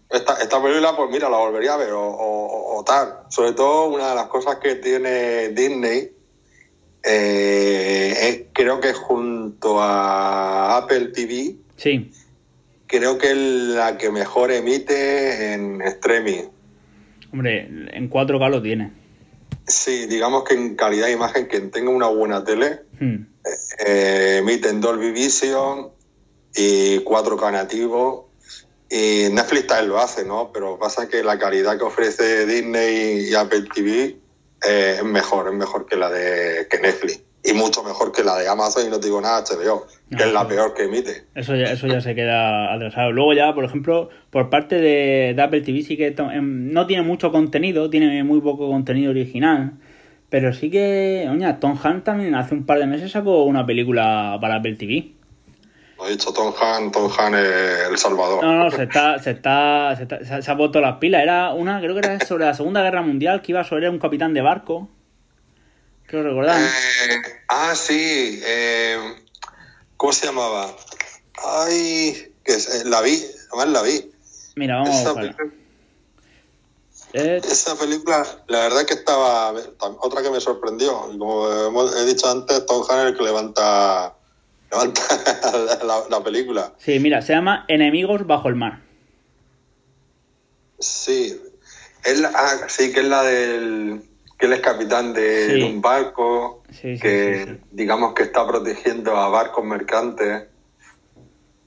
esta, 0.08 0.34
esta 0.40 0.62
película, 0.62 0.94
pues 0.96 1.10
mira, 1.10 1.28
la 1.28 1.36
volvería 1.36 1.74
a 1.74 1.76
ver 1.78 1.90
o, 1.92 2.00
o- 2.00 2.78
o 2.78 2.84
tal. 2.84 3.24
Sobre 3.28 3.52
todo, 3.54 3.88
una 3.88 4.10
de 4.10 4.14
las 4.14 4.26
cosas 4.26 4.56
que 4.56 4.76
tiene 4.76 5.48
Disney, 5.48 6.10
eh, 7.02 8.14
es- 8.28 8.42
creo 8.52 8.80
que 8.80 8.92
junto 8.92 9.80
a 9.82 10.76
Apple 10.78 11.08
TV, 11.08 11.56
Sí, 11.82 12.10
creo 12.86 13.16
que 13.16 13.30
es 13.30 13.36
la 13.36 13.96
que 13.96 14.10
mejor 14.10 14.50
emite 14.52 15.54
en 15.54 15.80
streaming. 15.80 16.44
hombre, 17.32 17.68
en 17.92 18.10
4K 18.10 18.50
lo 18.50 18.60
tiene. 18.60 18.92
Sí, 19.66 20.06
digamos 20.06 20.44
que 20.44 20.54
en 20.54 20.74
calidad 20.74 21.06
de 21.06 21.12
imagen, 21.12 21.46
quien 21.46 21.70
tenga 21.70 21.90
una 21.90 22.08
buena 22.08 22.44
tele, 22.44 22.80
Hmm. 23.00 23.24
eh, 23.86 24.38
emite 24.42 24.68
en 24.68 24.80
Dolby 24.82 25.10
Vision 25.12 25.88
y 26.54 26.98
4K 26.98 27.50
nativo 27.52 28.28
Y 28.92 29.28
Netflix 29.32 29.68
también 29.68 29.88
lo 29.88 30.00
hace, 30.00 30.24
¿no? 30.26 30.50
Pero 30.52 30.76
pasa 30.78 31.08
que 31.08 31.22
la 31.22 31.38
calidad 31.38 31.78
que 31.78 31.84
ofrece 31.84 32.44
Disney 32.44 33.28
y 33.30 33.34
Apple 33.36 33.68
TV 33.72 34.16
eh, 34.68 34.96
es 34.98 35.04
mejor, 35.04 35.46
es 35.48 35.54
mejor 35.54 35.86
que 35.86 35.94
la 35.96 36.10
de 36.10 36.66
que 36.68 36.78
Netflix. 36.80 37.22
Y 37.42 37.52
mucho 37.54 37.82
mejor 37.82 38.12
que 38.12 38.22
la 38.22 38.36
de 38.36 38.48
Amazon 38.48 38.86
y 38.86 38.90
no 38.90 39.00
te 39.00 39.06
digo 39.06 39.20
nada 39.20 39.42
HBO, 39.42 39.86
que 40.10 40.16
No, 40.16 40.24
es 40.24 40.32
la 40.32 40.40
eso- 40.40 40.48
peor 40.48 40.74
que 40.74 40.84
emite. 40.84 41.24
Eso 41.34 41.56
ya, 41.56 41.64
eso 41.72 41.86
ya 41.86 42.00
se 42.02 42.14
queda 42.14 42.72
atrasado. 42.74 43.12
Luego 43.12 43.32
ya, 43.32 43.54
por 43.54 43.64
ejemplo, 43.64 44.10
por 44.30 44.50
parte 44.50 44.76
de, 44.76 45.32
de 45.34 45.42
Apple 45.42 45.62
TV 45.62 45.82
sí 45.82 45.96
que 45.96 46.08
em, 46.08 46.72
no 46.72 46.86
tiene 46.86 47.02
mucho 47.02 47.32
contenido, 47.32 47.88
tiene 47.88 48.22
muy 48.24 48.40
poco 48.42 48.68
contenido 48.68 49.10
original. 49.10 49.72
Pero 50.28 50.52
sí 50.52 50.70
que, 50.70 51.26
oña, 51.30 51.58
Tom 51.60 51.78
Hanks 51.82 52.04
también 52.04 52.34
hace 52.34 52.54
un 52.54 52.66
par 52.66 52.78
de 52.78 52.86
meses 52.86 53.10
sacó 53.10 53.44
una 53.44 53.64
película 53.64 54.36
para 54.40 54.56
Apple 54.56 54.74
TV. 54.76 55.12
Lo 55.98 56.06
he 56.06 56.10
dicho 56.10 56.32
Tom 56.32 56.52
Han, 56.62 56.92
Tom 56.92 57.10
Han 57.18 57.34
El 57.34 57.96
Salvador. 57.96 58.44
No, 58.44 58.54
no, 58.64 58.70
se 58.70 58.82
está, 58.84 59.18
se 59.18 59.30
está, 59.32 59.94
se, 59.96 60.02
está- 60.04 60.24
se- 60.24 60.42
se 60.42 60.50
ha 60.50 60.56
puesto 60.56 60.80
las 60.80 60.96
pilas. 60.98 61.22
Era 61.22 61.52
una, 61.54 61.80
creo 61.80 61.94
que 61.94 62.00
era 62.06 62.20
sobre 62.24 62.44
la 62.44 62.54
Segunda 62.54 62.82
Guerra 62.82 63.02
Mundial, 63.02 63.42
que 63.42 63.52
iba 63.52 63.64
sobre 63.64 63.88
un 63.88 63.98
capitán 63.98 64.32
de 64.34 64.40
barco. 64.42 64.88
Creo 66.10 66.24
recordar. 66.24 66.60
Eh, 66.60 67.22
ah, 67.48 67.74
sí. 67.76 68.40
eh, 68.44 68.98
¿Cómo 69.96 70.12
se 70.12 70.26
llamaba? 70.26 70.74
Ay, 71.44 72.34
que 72.44 72.52
es- 72.54 72.68
eh, 72.68 72.82
la 72.86 73.00
vi, 73.00 73.24
además 73.52 73.68
la 73.68 73.82
vi. 73.82 74.10
Mira, 74.56 74.76
vamos 74.76 74.90
a 74.90 75.00
Esa, 75.02 75.12
buscarla. 75.12 75.36
película- 75.36 75.60
Es- 77.12 77.44
esa 77.46 77.76
película, 77.76 78.26
la 78.48 78.60
verdad 78.60 78.86
que 78.86 78.94
estaba 78.94 79.52
otra 80.00 80.22
que 80.22 80.30
me 80.30 80.40
sorprendió. 80.40 80.92
Como 81.18 81.88
he 81.96 82.06
dicho 82.06 82.28
antes, 82.28 82.66
Tom 82.66 82.84
el 82.90 83.16
que 83.16 83.22
levanta, 83.22 84.14
levanta 84.70 85.02
la, 85.84 86.04
la 86.08 86.24
película. 86.24 86.72
sí, 86.78 86.98
mira, 86.98 87.22
se 87.22 87.32
llama 87.34 87.64
Enemigos 87.68 88.26
bajo 88.26 88.48
el 88.48 88.56
mar. 88.56 88.80
Sí, 90.78 91.40
es 92.04 92.18
la, 92.20 92.32
ah, 92.34 92.68
sí, 92.68 92.92
que 92.92 93.00
es 93.00 93.06
la 93.06 93.22
del 93.22 94.09
que 94.40 94.46
él 94.46 94.54
es 94.54 94.60
capitán 94.60 95.12
de, 95.12 95.46
Sí. 95.46 95.52
de 95.60 95.64
un 95.64 95.80
barco 95.82 96.62
Sí, 96.70 96.96
sí, 96.96 97.00
que 97.00 97.58
digamos 97.70 98.14
que 98.14 98.22
está 98.24 98.46
protegiendo 98.46 99.14
a 99.16 99.28
barcos 99.28 99.64
mercantes 99.64 100.44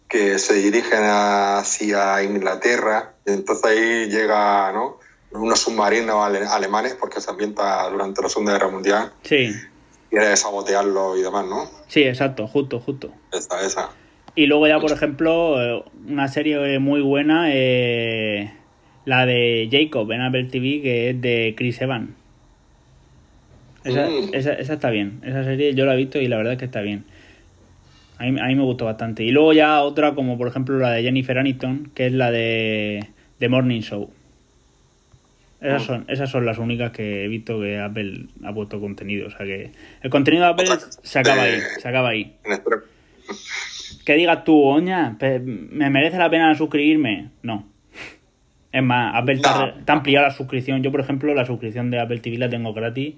que 0.09 0.37
se 0.39 0.55
dirigen 0.55 0.99
hacia 1.03 2.21
Inglaterra 2.23 3.13
y 3.25 3.31
entonces 3.31 3.65
ahí 3.65 4.09
llega 4.09 4.71
¿no? 4.71 4.97
unos 5.31 5.59
submarinos 5.59 6.15
ale- 6.23 6.45
alemanes 6.45 6.95
porque 6.99 7.19
se 7.21 7.29
ambienta 7.31 7.89
durante 7.89 8.21
la 8.21 8.29
Segunda 8.29 8.53
Guerra 8.53 8.69
Mundial 8.69 9.11
Sí, 9.23 9.51
quiere 10.09 10.35
sabotearlo 10.35 11.17
y 11.17 11.21
demás, 11.23 11.45
¿no? 11.45 11.69
sí, 11.87 12.03
exacto, 12.03 12.47
justo, 12.47 12.79
justo. 12.79 13.11
Esa, 13.31 13.65
esa. 13.65 13.89
Y 14.35 14.45
luego 14.47 14.67
ya, 14.67 14.79
por 14.79 14.91
ejemplo, 14.91 15.61
eh, 15.61 15.83
una 16.07 16.27
serie 16.27 16.79
muy 16.79 17.01
buena, 17.01 17.45
eh, 17.51 18.51
la 19.05 19.25
de 19.27 19.69
Jacob 19.71 20.11
en 20.11 20.21
Apple 20.21 20.45
TV, 20.45 20.81
que 20.81 21.09
es 21.11 21.21
de 21.21 21.53
Chris 21.57 21.81
Evans. 21.81 22.09
Esa, 23.83 24.07
Mm. 24.07 24.29
esa, 24.33 24.53
esa 24.53 24.73
está 24.73 24.89
bien. 24.89 25.19
Esa 25.23 25.43
serie 25.43 25.73
yo 25.73 25.85
la 25.85 25.93
he 25.93 25.97
visto 25.97 26.19
y 26.19 26.27
la 26.27 26.37
verdad 26.37 26.53
es 26.53 26.59
que 26.59 26.65
está 26.65 26.81
bien. 26.81 27.03
A 28.17 28.25
mí, 28.25 28.39
a 28.39 28.45
mí 28.45 28.55
me 28.55 28.63
gustó 28.63 28.85
bastante. 28.85 29.23
Y 29.23 29.31
luego 29.31 29.53
ya 29.53 29.81
otra 29.81 30.13
como 30.15 30.37
por 30.37 30.47
ejemplo 30.47 30.77
la 30.79 30.91
de 30.91 31.03
Jennifer 31.03 31.37
Aniston, 31.37 31.91
que 31.93 32.05
es 32.07 32.13
la 32.13 32.31
de 32.31 33.07
The 33.39 33.49
Morning 33.49 33.81
Show. 33.81 34.09
Esas 35.61 35.83
Mm. 35.83 35.85
son, 35.85 36.05
esas 36.09 36.29
son 36.29 36.45
las 36.45 36.57
únicas 36.57 36.91
que 36.91 37.23
he 37.25 37.27
visto 37.27 37.59
que 37.61 37.79
Apple 37.79 38.25
ha 38.43 38.53
puesto 38.53 38.79
contenido. 38.79 39.27
O 39.27 39.29
sea 39.29 39.45
que 39.45 39.71
el 40.01 40.09
contenido 40.09 40.43
de 40.45 40.51
Apple 40.51 40.65
se 41.01 41.19
acaba 41.19 41.43
ahí. 41.43 41.59
Se 41.81 41.87
acaba 41.87 42.09
ahí 42.09 42.33
que 44.05 44.15
digas 44.15 44.43
tú, 44.43 44.61
oña, 44.61 45.15
¿me 45.21 45.89
merece 45.89 46.17
la 46.17 46.29
pena 46.29 46.53
suscribirme? 46.55 47.29
No. 47.41 47.65
Es 48.71 48.83
más, 48.83 49.15
Apple 49.15 49.35
No. 49.35 49.73
te 49.85 49.91
ha 49.91 49.95
ampliado 49.95 50.27
la 50.27 50.33
suscripción. 50.33 50.83
Yo, 50.83 50.91
por 50.91 50.99
ejemplo, 50.99 51.33
la 51.33 51.45
suscripción 51.45 51.89
de 51.89 51.99
Apple 52.01 52.19
TV 52.19 52.37
la 52.37 52.49
tengo 52.49 52.73
gratis. 52.73 53.15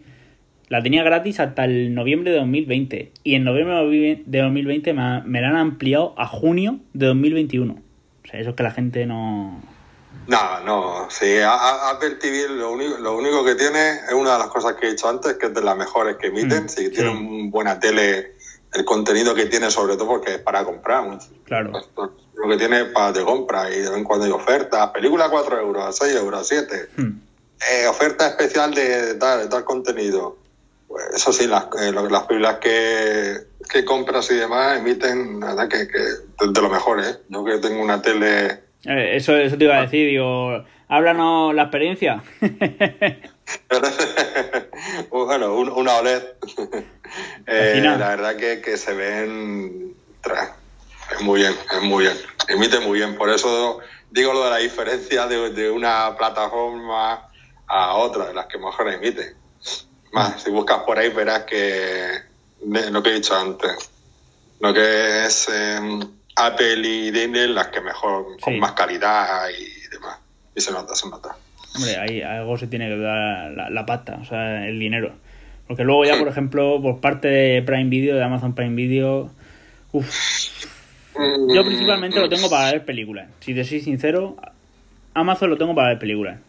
La 0.69 0.81
tenía 0.81 1.03
gratis 1.03 1.39
hasta 1.39 1.65
el 1.65 1.93
noviembre 1.93 2.31
de 2.31 2.38
2020. 2.39 3.12
Y 3.24 3.36
en 3.36 3.43
noviembre 3.43 4.24
de 4.25 4.41
2020 4.41 4.93
me, 4.93 5.22
me 5.24 5.41
la 5.41 5.50
han 5.50 5.57
ampliado 5.57 6.15
a 6.17 6.25
junio 6.27 6.79
de 6.93 7.07
2021. 7.07 7.74
O 7.74 8.27
sea, 8.27 8.39
eso 8.39 8.50
es 8.51 8.55
que 8.55 8.63
la 8.63 8.72
gente 8.72 9.05
no... 9.05 9.62
No, 10.27 10.60
no, 10.65 11.07
sí, 11.12 11.36
Apple 11.45 12.15
TV 12.19 12.50
lo 12.50 12.72
único, 12.72 12.98
lo 12.98 13.15
único 13.15 13.45
que 13.45 13.53
tiene 13.53 13.91
es 14.07 14.13
una 14.13 14.34
de 14.34 14.39
las 14.39 14.48
cosas 14.48 14.74
que 14.74 14.88
he 14.88 14.91
dicho 14.91 15.07
antes, 15.07 15.34
que 15.34 15.48
es 15.48 15.53
de 15.53 15.62
las 15.62 15.77
mejores 15.77 16.15
que 16.17 16.27
emiten, 16.27 16.63
Mm, 16.63 16.69
si 16.69 16.86
sí. 16.86 16.89
tiene 16.89 17.10
una 17.12 17.51
buena 17.51 17.79
tele, 17.79 18.34
el 18.74 18.86
contenido 18.86 19.36
que 19.36 19.45
tiene 19.45 19.69
sobre 19.69 19.95
todo 19.98 20.07
porque 20.07 20.36
es 20.36 20.39
para 20.39 20.63
comprar. 20.63 21.19
Claro. 21.43 21.74
lo 21.95 22.50
que 22.50 22.57
tiene 22.57 22.81
es 22.81 22.86
para 22.86 23.12
de 23.12 23.24
compra 23.24 23.69
y 23.69 23.75
de 23.81 23.89
vez 23.89 23.98
en 23.98 24.03
cuando 24.03 24.25
hay 24.25 24.31
ofertas, 24.31 24.89
película 24.89 25.29
4 25.29 25.60
euros, 25.60 25.95
6 25.95 26.15
euros, 26.15 26.48
7, 26.48 26.88
Hmm. 26.98 27.19
eh, 27.72 27.88
oferta 27.88 28.27
especial 28.27 28.74
de, 28.74 29.05
de 29.05 29.13
tal, 29.15 29.41
de 29.41 29.48
tal 29.48 29.63
contenido. 29.63 30.38
Eso 31.13 31.33
sí, 31.33 31.47
las, 31.47 31.65
eh, 31.81 31.91
las 31.91 32.23
películas 32.23 32.57
que, 32.59 33.37
que 33.69 33.83
compras 33.85 34.29
y 34.31 34.35
demás 34.35 34.77
emiten, 34.79 35.39
la 35.39 35.47
verdad 35.47 35.67
que, 35.69 35.87
que 35.87 35.99
de, 35.99 36.51
de 36.51 36.61
lo 36.61 36.69
mejor, 36.69 36.99
¿eh? 37.01 37.17
Yo 37.29 37.43
que 37.43 37.57
tengo 37.57 37.81
una 37.81 38.01
tele... 38.01 38.63
Eh, 38.85 39.15
Eso, 39.15 39.35
eso 39.35 39.57
te 39.57 39.63
iba 39.65 39.77
a 39.77 39.81
decir, 39.81 40.07
digo, 40.07 40.63
háblanos 40.87 41.53
la 41.55 41.63
experiencia. 41.63 42.23
bueno, 45.09 45.55
un- 45.55 45.71
una 45.71 45.95
OLED. 45.97 46.23
Eh, 47.47 47.73
la 47.97 48.09
verdad 48.09 48.35
que, 48.35 48.61
que 48.61 48.75
se 48.77 48.93
ven. 48.93 49.93
Es 51.13 51.21
muy 51.21 51.39
bien, 51.41 51.53
es 51.77 51.81
muy 51.83 52.03
bien. 52.05 52.17
Emite 52.49 52.79
muy 52.79 52.97
bien. 52.97 53.15
Por 53.15 53.29
eso 53.29 53.79
digo 54.09 54.33
lo 54.33 54.43
de 54.45 54.49
la 54.49 54.57
diferencia 54.57 55.27
de, 55.27 55.51
de 55.51 55.69
una 55.69 56.15
plataforma 56.17 57.27
a 57.67 57.93
otra, 57.95 58.25
de 58.27 58.33
las 58.33 58.47
que 58.47 58.57
mejor 58.57 58.89
emite. 58.89 59.35
Más, 60.15 60.41
si 60.41 60.50
buscas 60.50 60.79
por 60.79 60.98
ahí 60.98 61.10
verás 61.10 61.43
que 61.43 61.57
de- 62.62 62.89
lo 62.91 63.03
que 63.03 63.10
he 63.10 63.13
dicho 63.15 63.36
antes. 63.36 63.72
Lo 64.62 64.74
que 64.74 65.25
es 65.25 65.50
eh, 65.51 65.79
Apple 66.38 66.88
y 66.88 67.12
Disney, 67.12 67.50
las 67.50 67.67
que 67.67 67.81
mejor, 67.81 68.25
Sí. 68.38 68.41
con 68.41 68.60
más 68.60 68.72
calidad 68.72 69.50
y 69.50 69.88
demás. 69.89 70.17
Y 70.55 70.62
se 70.62 70.72
nota, 70.72 70.95
se 70.95 71.10
nota. 71.10 71.36
Hombre, 71.75 71.98
ahí 71.98 72.22
algo 72.22 72.57
se 72.57 72.67
tiene 72.67 72.88
que 72.88 72.98
dar 72.98 73.51
la, 73.51 73.69
la 73.69 73.86
pasta, 73.86 74.17
o 74.22 74.25
sea, 74.25 74.65
el 74.65 74.79
dinero. 74.79 75.13
Porque 75.67 75.84
luego 75.84 76.05
ya, 76.05 76.17
por 76.17 76.29
ejemplo, 76.29 76.81
por 76.81 77.01
parte 77.01 77.27
de 77.27 77.62
Prime 77.63 77.89
Video, 77.89 78.15
de 78.15 78.24
Amazon 78.24 78.55
Prime 78.55 78.75
Video, 78.75 79.29
uff, 79.91 80.10
yo 81.53 81.65
principalmente 81.65 82.19
lo 82.22 82.29
tengo 82.29 82.50
para 82.50 82.72
ver 82.72 82.86
películas. 82.86 83.27
Si 83.41 83.53
te 83.53 83.65
soy 83.65 83.81
sincero, 83.81 84.38
Amazon 85.13 85.50
lo 85.50 85.57
tengo 85.57 85.75
para 85.75 85.89
ver 85.89 86.00
películas. 86.00 86.39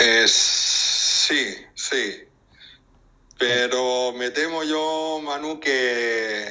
Eh, 0.00 0.24
sí, 0.26 1.54
sí. 1.74 2.24
Pero 3.40 4.12
me 4.12 4.30
temo 4.30 4.62
yo, 4.64 5.18
Manu, 5.24 5.58
que 5.58 6.44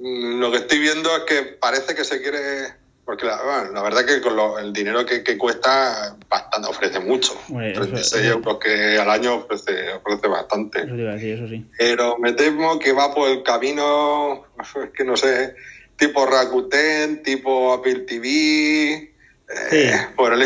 lo 0.00 0.50
que 0.50 0.56
estoy 0.58 0.80
viendo 0.80 1.08
es 1.16 1.22
que 1.22 1.42
parece 1.44 1.94
que 1.94 2.04
se 2.04 2.20
quiere... 2.20 2.74
Porque 3.04 3.26
la, 3.26 3.40
bueno, 3.42 3.72
la 3.72 3.82
verdad 3.82 4.04
que 4.04 4.20
con 4.20 4.34
lo- 4.36 4.58
el 4.58 4.72
dinero 4.72 5.06
que, 5.06 5.22
que 5.22 5.38
cuesta, 5.38 6.16
bastante, 6.28 6.68
ofrece 6.68 6.98
mucho. 7.00 7.32
Eso- 7.72 7.80
36 7.82 8.24
eso- 8.24 8.32
euros 8.34 8.58
que 8.58 8.98
al 8.98 9.08
año 9.10 9.34
ofrece, 9.36 9.92
ofrece 9.92 10.26
bastante. 10.28 10.80
Eso 10.80 10.94
te 10.94 11.00
iba 11.00 11.10
a 11.12 11.14
decir, 11.14 11.34
eso 11.34 11.48
sí. 11.48 11.64
Pero 11.78 12.18
me 12.18 12.32
temo 12.32 12.78
que 12.78 12.92
va 12.92 13.14
por 13.14 13.28
el 13.28 13.42
camino, 13.44 14.46
es 14.84 14.90
que 14.90 15.04
no 15.04 15.16
sé, 15.16 15.54
tipo 15.96 16.26
Rakuten, 16.26 17.22
tipo 17.22 17.72
Apple 17.72 18.00
TV, 18.00 19.14
eh, 19.48 20.06
por 20.16 20.32
el 20.32 20.40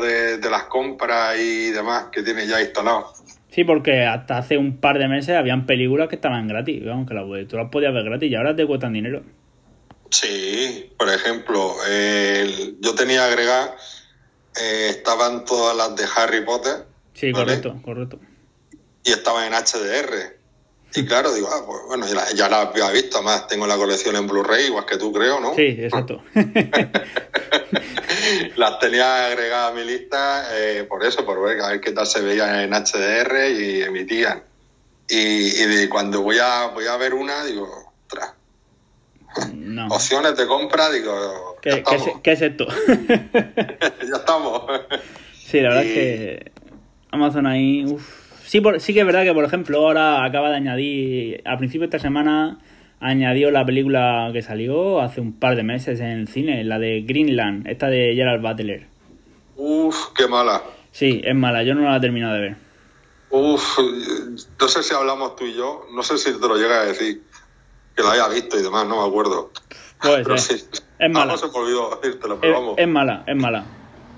de, 0.00 0.38
de 0.38 0.50
las 0.50 0.64
compras 0.64 1.36
y 1.38 1.70
demás 1.70 2.06
que 2.12 2.22
tiene 2.22 2.46
ya 2.46 2.60
instalado. 2.62 3.12
Sí, 3.56 3.64
porque 3.64 4.04
hasta 4.04 4.36
hace 4.36 4.58
un 4.58 4.76
par 4.76 4.98
de 4.98 5.08
meses 5.08 5.34
habían 5.34 5.64
películas 5.64 6.10
que 6.10 6.16
estaban 6.16 6.46
gratis, 6.46 6.84
vamos, 6.84 7.08
que 7.08 7.14
las, 7.14 7.24
tú 7.48 7.56
las 7.56 7.70
podías 7.70 7.94
ver 7.94 8.04
gratis 8.04 8.30
y 8.30 8.34
ahora 8.34 8.54
te 8.54 8.66
cuestan 8.66 8.92
dinero. 8.92 9.22
Sí, 10.10 10.92
por 10.98 11.08
ejemplo, 11.08 11.72
el- 11.88 12.76
yo 12.82 12.94
tenía 12.94 13.24
agregar, 13.24 13.74
eh, 14.62 14.88
estaban 14.90 15.46
todas 15.46 15.74
las 15.74 15.96
de 15.96 16.04
Harry 16.16 16.44
Potter 16.44 16.84
Sí, 17.14 17.32
Vale. 17.32 17.46
correcto, 17.46 17.80
correcto. 17.82 18.20
y 19.04 19.10
estaban 19.12 19.46
en 19.46 19.54
HDR. 19.54 20.35
Y 20.96 21.04
claro, 21.04 21.32
digo, 21.34 21.48
ah, 21.52 21.62
pues 21.66 21.80
bueno, 21.86 22.06
ya, 22.06 22.14
la- 22.14 22.30
ya 22.32 22.48
las 22.48 22.68
había 22.68 22.90
visto, 22.90 23.18
además 23.18 23.46
tengo 23.48 23.66
la 23.66 23.76
colección 23.76 24.16
en 24.16 24.26
Blu-ray, 24.26 24.66
igual 24.66 24.86
que 24.86 24.96
tú 24.96 25.12
creo, 25.12 25.40
¿no? 25.40 25.54
Sí, 25.54 25.76
exacto. 25.78 26.22
Las 28.56 28.78
tenía 28.78 29.26
agregadas 29.26 29.72
a 29.72 29.74
mi 29.74 29.84
lista 29.84 30.46
eh, 30.52 30.84
por 30.88 31.04
eso, 31.04 31.24
por 31.24 31.42
ver 31.42 31.60
a 31.60 31.68
ver 31.68 31.80
qué 31.80 31.92
tal 31.92 32.06
se 32.06 32.20
veían 32.22 32.60
en 32.60 32.70
HDR 32.72 33.50
y 33.50 33.82
emitían. 33.82 34.42
Y, 35.08 35.16
y 35.16 35.64
de 35.66 35.88
cuando 35.88 36.22
voy 36.22 36.38
a 36.40 36.66
voy 36.68 36.86
a 36.86 36.96
ver 36.96 37.14
una, 37.14 37.44
digo, 37.44 37.68
ostras, 38.02 38.34
no. 39.54 39.88
opciones 39.88 40.36
de 40.36 40.46
compra, 40.46 40.90
digo, 40.90 41.56
¿Qué, 41.62 41.82
qué 41.86 41.94
es, 41.96 42.02
qué 42.22 42.32
es 42.32 42.42
esto? 42.42 42.66
ya 42.98 44.16
estamos. 44.16 44.62
Sí, 45.34 45.60
la 45.60 45.68
verdad 45.68 45.84
Y- 45.84 45.88
es 45.88 45.94
que 45.94 46.52
Amazon 47.10 47.46
ahí. 47.46 47.84
uf. 47.84 48.25
Sí, 48.46 48.60
por- 48.60 48.80
sí 48.80 48.94
que 48.94 49.00
es 49.00 49.06
verdad 49.06 49.24
que, 49.24 49.34
por 49.34 49.44
ejemplo, 49.44 49.78
ahora 49.78 50.24
acaba 50.24 50.50
de 50.50 50.56
añadir, 50.56 51.42
a 51.44 51.58
principio 51.58 51.80
de 51.88 51.96
esta 51.96 51.98
semana, 51.98 52.58
añadió 53.00 53.50
la 53.50 53.66
película 53.66 54.30
que 54.32 54.40
salió 54.42 55.00
hace 55.00 55.20
un 55.20 55.32
par 55.32 55.56
de 55.56 55.62
meses 55.64 55.98
en 56.00 56.06
el 56.06 56.28
cine, 56.28 56.62
la 56.64 56.78
de 56.78 57.02
Greenland, 57.02 57.66
esta 57.66 57.88
de 57.88 58.12
Gerald 58.14 58.42
Butler. 58.42 58.86
Uf, 59.56 59.96
qué 60.16 60.28
mala. 60.28 60.62
Sí, 60.92 61.20
es 61.24 61.34
mala, 61.34 61.62
yo 61.64 61.74
no 61.74 61.82
la 61.90 61.96
he 61.96 62.00
terminado 62.00 62.34
de 62.34 62.40
ver. 62.40 62.56
Uf, 63.30 63.78
no 64.60 64.68
sé 64.68 64.82
si 64.84 64.94
hablamos 64.94 65.34
tú 65.36 65.44
y 65.44 65.54
yo, 65.54 65.84
no 65.92 66.02
sé 66.04 66.16
si 66.16 66.32
te 66.32 66.46
lo 66.48 66.56
llega 66.56 66.82
a 66.82 66.84
decir, 66.86 67.22
que 67.96 68.02
la 68.02 68.12
haya 68.12 68.28
visto 68.28 68.58
y 68.58 68.62
demás, 68.62 68.86
no 68.86 69.02
me 69.02 69.08
acuerdo. 69.08 69.50
Puede 70.00 70.24
ser. 70.24 70.38
sí. 70.58 70.64
Es 70.98 71.10
mala. 71.10 71.32
Algo 71.34 71.36
se 71.46 71.52
me 71.52 71.64
olvidó 71.64 71.98
decírtelo, 72.00 72.38
pero 72.40 72.52
Es, 72.52 72.58
vamos. 72.60 72.74
es 72.78 72.88
mala, 72.88 73.24
es 73.26 73.36
mala. 73.36 73.64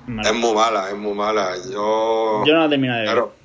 Es 0.06 0.08
mala. 0.14 0.28
Es 0.28 0.34
muy 0.36 0.54
mala, 0.54 0.88
es 0.90 0.96
muy 0.96 1.14
mala. 1.14 1.50
Yo. 1.72 2.44
Yo 2.44 2.52
no 2.52 2.60
la 2.60 2.66
he 2.66 2.68
terminado 2.68 2.98
de 3.00 3.04
ver. 3.06 3.14
Claro. 3.14 3.37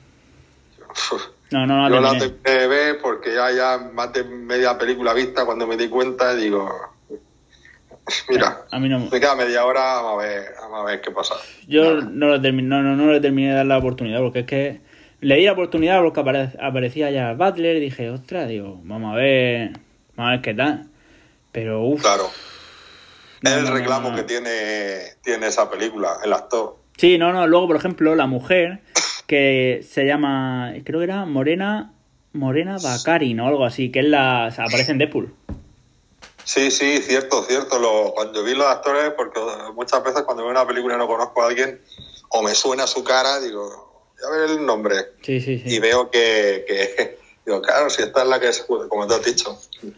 No, 1.52 1.68
no 1.68 1.88
la 1.88 1.96
Yo 1.96 2.02
la 2.02 2.18
terminé. 2.18 2.40
de 2.44 2.68
ver 2.68 3.00
porque 3.00 3.36
ya, 3.36 3.52
ya 3.52 3.78
más 3.94 4.12
de 4.12 4.24
media 4.24 4.76
película 4.76 5.14
vista 5.14 5.46
cuando 5.46 5.68
me 5.68 5.78
di 5.78 5.88
cuenta 5.88 6.34
digo. 6.36 6.68
Mira, 8.30 8.66
A 8.72 8.80
mí 8.80 8.90
no. 8.90 9.00
me 9.00 9.20
queda 9.20 9.36
media 9.36 9.64
hora, 9.66 9.82
vamos 10.02 10.24
a 10.24 10.26
ver, 10.28 10.46
vamos 10.62 10.80
a 10.82 10.84
ver 10.86 11.02
qué 11.02 11.12
pasa. 11.12 11.36
Yo 11.68 12.02
no 12.02 12.30
le, 12.34 12.40
terminé, 12.40 12.68
no, 12.68 12.82
no, 12.82 12.96
no 12.96 13.12
le 13.12 13.22
terminé 13.22 13.50
de 13.50 13.56
dar 13.56 13.66
la 13.68 13.78
oportunidad 13.78 14.20
porque 14.20 14.40
es 14.40 14.46
que 14.46 14.82
le 15.22 15.36
di 15.36 15.46
la 15.46 15.54
oportunidad 15.54 16.02
porque 16.02 16.20
apare- 16.22 16.58
aparecía 16.62 17.12
ya 17.12 17.34
Butler 17.34 17.78
y 17.78 17.82
dije, 17.82 18.10
ostras, 18.10 18.48
digo, 18.50 18.80
vamos 18.84 19.14
a 19.14 19.18
ver, 19.18 19.72
vamos 20.16 20.30
a 20.30 20.32
ver 20.32 20.42
qué 20.42 20.54
tal. 20.56 20.88
Pero 21.52 21.82
uff, 21.84 22.02
Claro. 22.02 22.30
No, 23.42 23.50
es 23.52 23.58
el 23.58 23.64
no, 23.66 23.70
no, 23.70 23.76
reclamo 23.76 24.10
no. 24.10 24.16
que 24.16 24.24
tiene, 24.24 25.02
tiene 25.22 25.48
esa 25.48 25.70
película, 25.70 26.18
el 26.24 26.34
actor. 26.34 26.78
sí, 26.98 27.18
no, 27.18 27.32
no, 27.32 27.46
luego 27.48 27.68
por 27.68 27.76
ejemplo 27.76 28.16
la 28.16 28.26
mujer 28.26 28.80
que 29.28 29.86
se 29.88 30.06
llama, 30.06 30.74
creo 30.84 31.00
que 31.00 31.06
era 31.06 31.26
Morena, 31.26 31.94
Morena 32.34 32.78
Baccarin 32.82 33.40
o 33.40 33.48
algo 33.48 33.66
así, 33.66 33.92
que 33.92 34.00
es 34.00 34.06
la, 34.06 34.48
aparece 34.48 34.92
en 34.92 34.98
Deadpool. 34.98 35.34
Sí, 36.44 36.72
sí, 36.72 36.98
cierto, 37.00 37.44
cierto. 37.44 37.80
Lo, 37.80 38.14
cuando 38.14 38.44
vi 38.44 38.54
los 38.54 38.68
actores, 38.68 39.14
porque 39.16 39.40
muchas 39.76 40.04
veces 40.04 40.24
cuando 40.24 40.44
veo 40.44 40.52
una 40.52 40.68
película 40.68 40.96
y 40.96 40.98
no 40.98 41.08
conozco 41.08 41.42
a 41.42 41.48
alguien, 41.48 41.80
o 42.30 42.42
me 42.42 42.54
suena 42.54 42.86
su 42.86 43.04
cara, 43.04 43.40
digo, 43.40 44.12
ya 44.22 44.30
ver 44.30 44.50
el 44.50 44.66
nombre. 44.66 44.96
Sí, 45.22 45.40
sí, 45.40 45.60
sí. 45.60 45.76
Y 45.76 45.80
veo 45.80 46.10
que, 46.10 46.66
que, 46.68 47.18
digo, 47.46 47.62
claro, 47.62 47.90
si 47.90 48.02
esta 48.02 48.24
es 48.24 48.28
la 48.28 48.40
que 48.40 48.50
es, 48.50 48.62
como 48.62 49.08
te 49.08 49.16
has 49.16 49.24
dicho, 49.24 49.58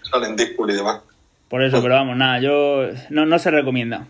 sale 0.10 0.28
en 0.28 0.36
Deadpool 0.36 0.72
y 0.72 0.76
demás. 0.76 1.02
Por 1.50 1.64
eso, 1.64 1.82
pero 1.82 1.96
vamos, 1.96 2.18
nada, 2.18 2.40
yo 2.40 2.90
no, 3.10 3.26
no 3.26 3.40
se 3.40 3.52
recomienda. 3.52 4.08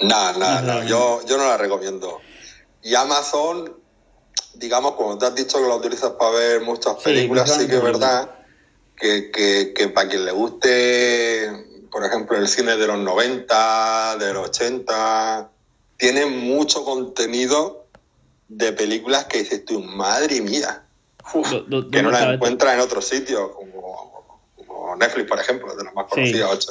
Nada, 0.00 0.36
nada, 0.38 0.60
No, 0.62 0.74
no, 0.74 0.80
no. 0.80 0.88
yo, 0.88 1.20
yo 1.26 1.36
no 1.36 1.46
la 1.46 1.56
recomiendo. 1.56 2.20
Y 2.82 2.94
Amazon, 2.94 3.79
digamos, 4.54 4.94
como 4.94 5.16
te 5.18 5.26
has 5.26 5.34
dicho 5.34 5.58
que 5.60 5.68
la 5.68 5.76
utilizas 5.76 6.10
para 6.12 6.30
ver 6.32 6.60
muchas 6.62 6.96
Sí, 6.98 7.04
películas, 7.04 7.54
sí, 7.56 7.66
que 7.66 7.76
es 7.76 7.82
verdad 7.82 8.30
que, 8.96 9.30
que, 9.30 9.72
que 9.74 9.88
para 9.88 10.08
quien 10.08 10.24
le 10.24 10.32
guste, 10.32 11.50
por 11.90 12.04
ejemplo, 12.04 12.36
el 12.36 12.48
cine 12.48 12.76
de 12.76 12.86
los 12.86 12.98
90, 12.98 14.16
de 14.18 14.34
los 14.34 14.48
80, 14.48 15.50
tiene 15.96 16.26
mucho 16.26 16.84
contenido 16.84 17.86
de 18.48 18.72
películas 18.72 19.24
que 19.26 19.38
dices 19.38 19.64
tú, 19.64 19.80
madre 19.80 20.40
mía, 20.40 20.84
uf, 21.34 21.50
Do- 21.50 21.60
do- 21.62 21.90
que 21.90 22.02
no 22.02 22.10
¿dónde 22.10 22.16
está 22.18 22.26
las 22.26 22.34
encuentras 22.34 22.74
en 22.74 22.80
otros 22.80 23.04
sitios, 23.06 23.50
como, 23.52 24.42
como 24.56 24.96
Netflix, 24.96 25.28
por 25.28 25.40
ejemplo, 25.40 25.74
de 25.74 25.84
las 25.84 25.94
más 25.94 26.06
Sí. 26.06 26.32
conocidas. 26.32 26.66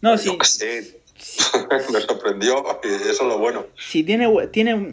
No, 0.00 0.16
sí, 0.18 0.36
qué 0.38 0.46
sé, 0.46 1.00
me 1.92 2.00
sorprendió 2.00 2.64
eso 2.82 3.10
es 3.10 3.20
lo 3.22 3.38
bueno. 3.38 3.66
si 3.78 4.02
tiene, 4.02 4.28
tiene 4.48 4.92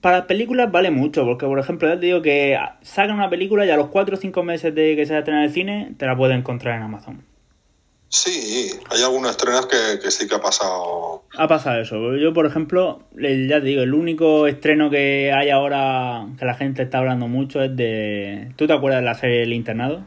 para 0.00 0.26
películas 0.26 0.70
vale 0.70 0.90
mucho, 0.90 1.24
porque 1.24 1.46
por 1.46 1.58
ejemplo, 1.58 1.88
ya 1.88 1.98
te 1.98 2.06
digo 2.06 2.22
que 2.22 2.58
sacan 2.82 3.16
una 3.16 3.30
película 3.30 3.66
y 3.66 3.70
a 3.70 3.76
los 3.76 3.88
4 3.88 4.16
o 4.16 4.18
5 4.18 4.42
meses 4.42 4.74
de 4.74 4.96
que 4.96 5.06
se 5.06 5.16
estrena 5.16 5.40
en 5.40 5.46
el 5.46 5.52
cine, 5.52 5.94
te 5.98 6.06
la 6.06 6.16
puedes 6.16 6.36
encontrar 6.36 6.76
en 6.76 6.82
Amazon. 6.82 7.24
Sí, 8.08 8.70
hay 8.90 9.02
algunos 9.02 9.30
estrenos 9.30 9.66
que, 9.66 9.98
que 9.98 10.10
sí 10.10 10.28
que 10.28 10.34
ha 10.34 10.40
pasado. 10.40 11.24
Ha 11.34 11.48
pasado 11.48 11.80
eso. 11.80 12.14
Yo, 12.16 12.34
por 12.34 12.44
ejemplo, 12.44 13.04
ya 13.16 13.60
te 13.60 13.66
digo, 13.66 13.80
el 13.82 13.94
único 13.94 14.46
estreno 14.46 14.90
que 14.90 15.32
hay 15.32 15.48
ahora 15.48 16.26
que 16.38 16.44
la 16.44 16.52
gente 16.52 16.82
está 16.82 16.98
hablando 16.98 17.26
mucho 17.26 17.62
es 17.62 17.74
de... 17.74 18.52
¿Tú 18.56 18.66
te 18.66 18.74
acuerdas 18.74 19.00
de 19.00 19.06
la 19.06 19.14
serie 19.14 19.42
El 19.42 19.54
Internado? 19.54 20.04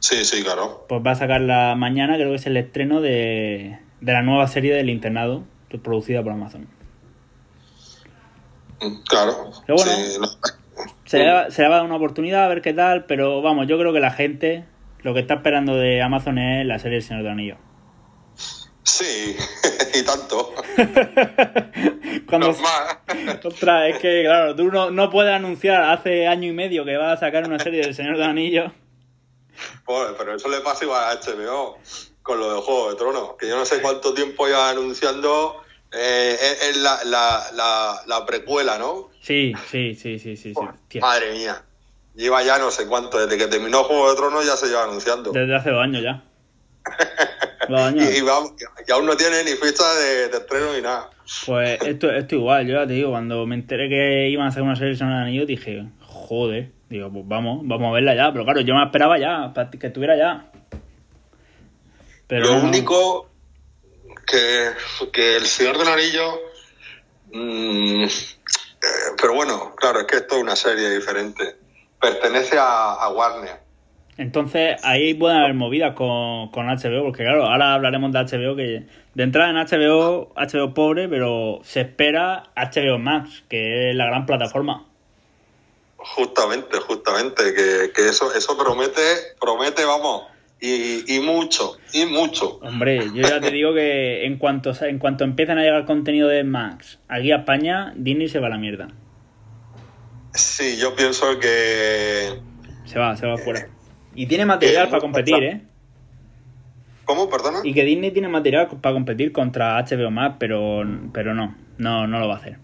Sí, 0.00 0.26
sí, 0.26 0.42
claro. 0.42 0.84
Pues 0.90 1.00
va 1.00 1.12
a 1.12 1.14
sacar 1.14 1.40
la 1.40 1.74
mañana, 1.74 2.16
creo 2.16 2.28
que 2.28 2.36
es 2.36 2.46
el 2.46 2.58
estreno 2.58 3.00
de, 3.00 3.78
de 4.02 4.12
la 4.12 4.20
nueva 4.20 4.46
serie 4.46 4.74
del 4.74 4.90
Internado, 4.90 5.44
producida 5.82 6.22
por 6.22 6.32
Amazon. 6.32 6.68
Claro. 9.08 9.50
Pero 9.66 9.76
bueno. 9.76 9.92
Sí, 9.92 10.18
no. 10.18 10.28
Se 11.04 11.18
le, 11.18 11.30
va, 11.30 11.50
se 11.50 11.62
le 11.62 11.68
va 11.68 11.74
a 11.74 11.78
dar 11.78 11.86
una 11.86 11.96
oportunidad 11.96 12.44
a 12.44 12.48
ver 12.48 12.62
qué 12.62 12.72
tal, 12.72 13.04
pero 13.04 13.42
vamos, 13.42 13.66
yo 13.66 13.78
creo 13.78 13.92
que 13.92 14.00
la 14.00 14.12
gente 14.12 14.64
lo 15.02 15.14
que 15.14 15.20
está 15.20 15.34
esperando 15.34 15.74
de 15.76 16.02
Amazon 16.02 16.38
es 16.38 16.66
la 16.66 16.78
serie 16.78 16.98
El 16.98 17.02
Señor 17.02 17.22
del 17.22 17.32
Anillo. 17.32 17.56
Sí, 18.82 19.36
y 19.94 20.02
tanto. 20.02 20.54
Cuando, 22.28 22.52
Normal. 22.52 23.40
Ostras, 23.44 23.90
es 23.90 23.98
que 23.98 24.22
claro, 24.24 24.56
tú 24.56 24.70
no, 24.70 24.90
no 24.90 25.10
puedes 25.10 25.32
anunciar 25.32 25.82
hace 25.84 26.26
año 26.26 26.48
y 26.48 26.52
medio 26.52 26.84
que 26.84 26.96
vas 26.96 27.18
a 27.18 27.20
sacar 27.20 27.46
una 27.46 27.58
serie 27.58 27.82
del 27.82 27.94
Señor 27.94 28.16
del 28.16 28.28
Anillo. 28.28 28.72
Pues, 29.84 30.08
pero 30.16 30.34
eso 30.34 30.48
le 30.48 30.60
pasa 30.60 30.84
igual 30.84 31.04
a 31.04 31.20
HBO 31.20 31.78
con 32.22 32.38
lo 32.38 32.54
de 32.54 32.60
Juego 32.60 32.90
de 32.90 32.96
Tronos, 32.96 33.30
que 33.38 33.48
yo 33.48 33.56
no 33.56 33.64
sé 33.64 33.80
cuánto 33.80 34.14
tiempo 34.14 34.48
ya 34.48 34.70
anunciando. 34.70 35.62
Eh, 35.92 36.36
es 36.40 36.68
es 36.70 36.76
la, 36.78 37.04
la, 37.04 37.44
la, 37.54 38.02
la 38.06 38.26
precuela, 38.26 38.78
¿no? 38.78 39.08
Sí, 39.20 39.52
sí, 39.70 39.94
sí, 39.94 40.18
sí, 40.18 40.36
sí. 40.36 40.54
Madre 41.00 41.32
mía. 41.32 41.62
Lleva 42.14 42.42
ya 42.42 42.58
no 42.58 42.70
sé 42.70 42.86
cuánto, 42.86 43.18
desde 43.24 43.38
que 43.38 43.46
terminó 43.46 43.84
Juego 43.84 44.10
de 44.10 44.16
Tronos 44.16 44.44
ya 44.46 44.56
se 44.56 44.66
lleva 44.66 44.84
anunciando. 44.84 45.30
Desde 45.32 45.54
hace 45.56 45.70
dos 45.70 45.82
años 45.82 46.02
ya. 46.02 46.22
Dos 47.68 47.80
años. 47.80 48.12
Y, 48.12 48.18
y 48.18 48.20
vamos, 48.22 48.54
y 48.88 48.90
aún 48.90 49.06
no 49.06 49.16
tiene 49.16 49.44
ni 49.44 49.52
fecha 49.52 49.84
de, 49.94 50.28
de 50.28 50.38
estreno 50.38 50.72
ni 50.74 50.82
nada. 50.82 51.10
Pues 51.46 51.80
esto, 51.86 52.10
esto 52.10 52.34
igual, 52.34 52.66
yo 52.66 52.74
ya 52.74 52.86
te 52.86 52.94
digo, 52.94 53.10
cuando 53.10 53.46
me 53.46 53.54
enteré 53.54 53.88
que 53.88 54.28
iban 54.28 54.46
a 54.46 54.48
hacer 54.48 54.62
una 54.62 54.74
serie 54.74 54.88
del 54.88 54.98
Señor 54.98 55.12
Anillo, 55.12 55.46
dije, 55.46 55.84
joder, 56.00 56.70
digo, 56.88 57.12
pues 57.12 57.28
vamos, 57.28 57.60
vamos 57.64 57.90
a 57.90 57.92
verla 57.92 58.14
ya. 58.16 58.32
Pero 58.32 58.44
claro, 58.44 58.60
yo 58.62 58.74
me 58.74 58.82
esperaba 58.84 59.18
ya, 59.18 59.52
para 59.54 59.70
que 59.70 59.86
estuviera 59.86 60.16
ya. 60.16 60.50
Pero 62.26 62.46
Lo 62.46 62.58
no. 62.58 62.68
único 62.68 63.29
que, 64.26 64.70
que 65.12 65.36
el 65.36 65.46
Señor 65.46 65.78
del 65.78 65.88
Anillo. 65.88 66.40
mm, 67.32 68.04
eh, 68.04 69.14
pero 69.20 69.34
bueno, 69.34 69.74
claro, 69.76 70.00
es 70.00 70.06
que 70.06 70.16
esto 70.16 70.36
es 70.36 70.42
una 70.42 70.56
serie 70.56 70.90
diferente. 70.90 71.56
Pertenece 72.00 72.58
a, 72.58 72.94
a 72.94 73.08
Warner. 73.10 73.70
Entonces 74.20 74.76
ahí 74.82 75.14
pueden 75.14 75.38
haber 75.38 75.54
movidas 75.54 75.94
con, 75.94 76.50
con 76.50 76.66
HBO, 76.66 77.04
porque 77.04 77.22
claro, 77.22 77.46
ahora 77.46 77.72
hablaremos 77.72 78.12
de 78.12 78.18
HBO, 78.18 78.54
que 78.54 78.86
de 79.14 79.22
entrada 79.22 79.50
en 79.50 79.56
HBO, 79.56 80.34
HBO 80.36 80.74
pobre, 80.74 81.08
pero 81.08 81.60
se 81.64 81.80
espera 81.80 82.50
HBO 82.54 82.98
Max, 82.98 83.44
que 83.48 83.90
es 83.90 83.96
la 83.96 84.04
gran 84.04 84.26
plataforma. 84.26 84.86
Justamente, 85.96 86.78
justamente, 86.80 87.54
que, 87.54 87.92
que 87.94 88.08
eso, 88.08 88.32
eso 88.34 88.58
promete, 88.58 89.00
promete, 89.40 89.86
vamos, 89.86 90.24
y, 90.60 91.16
y 91.16 91.20
mucho, 91.20 91.78
y 91.92 92.04
mucho. 92.04 92.58
Hombre, 92.62 93.00
yo 93.14 93.22
ya 93.22 93.40
te 93.40 93.50
digo 93.50 93.72
que 93.72 94.26
en 94.26 94.36
cuanto, 94.38 94.72
en 94.84 94.98
cuanto 94.98 95.24
empiezan 95.24 95.58
a 95.58 95.62
llegar 95.62 95.86
contenido 95.86 96.28
de 96.28 96.44
Max 96.44 96.98
aquí 97.08 97.32
a 97.32 97.36
España, 97.36 97.94
Disney 97.96 98.28
se 98.28 98.40
va 98.40 98.48
a 98.48 98.50
la 98.50 98.58
mierda. 98.58 98.88
Sí, 100.34 100.76
yo 100.76 100.94
pienso 100.94 101.38
que. 101.38 102.40
Se 102.84 102.98
va, 102.98 103.16
se 103.16 103.26
va 103.26 103.36
fuera. 103.38 103.68
Y 104.14 104.26
tiene 104.26 104.44
material 104.44 104.86
Eh, 104.86 104.90
para 104.90 105.00
competir, 105.00 105.42
¿eh? 105.42 105.62
¿Cómo, 107.04 107.28
perdona? 107.28 107.60
Y 107.64 107.74
que 107.74 107.84
Disney 107.84 108.12
tiene 108.12 108.28
material 108.28 108.68
para 108.80 108.94
competir 108.94 109.32
contra 109.32 109.78
HBO 109.82 110.10
Max, 110.10 110.36
pero, 110.38 110.82
pero 111.12 111.34
no, 111.34 111.56
no, 111.78 112.06
no 112.06 112.20
lo 112.20 112.28
va 112.28 112.34
a 112.34 112.38
hacer. 112.38 112.58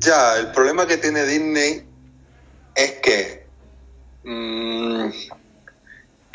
Ya, 0.00 0.36
el 0.38 0.52
problema 0.52 0.86
que 0.86 0.96
tiene 0.98 1.24
Disney 1.24 1.82
es 2.74 2.92
que. 3.02 3.46
mm, 4.24 5.08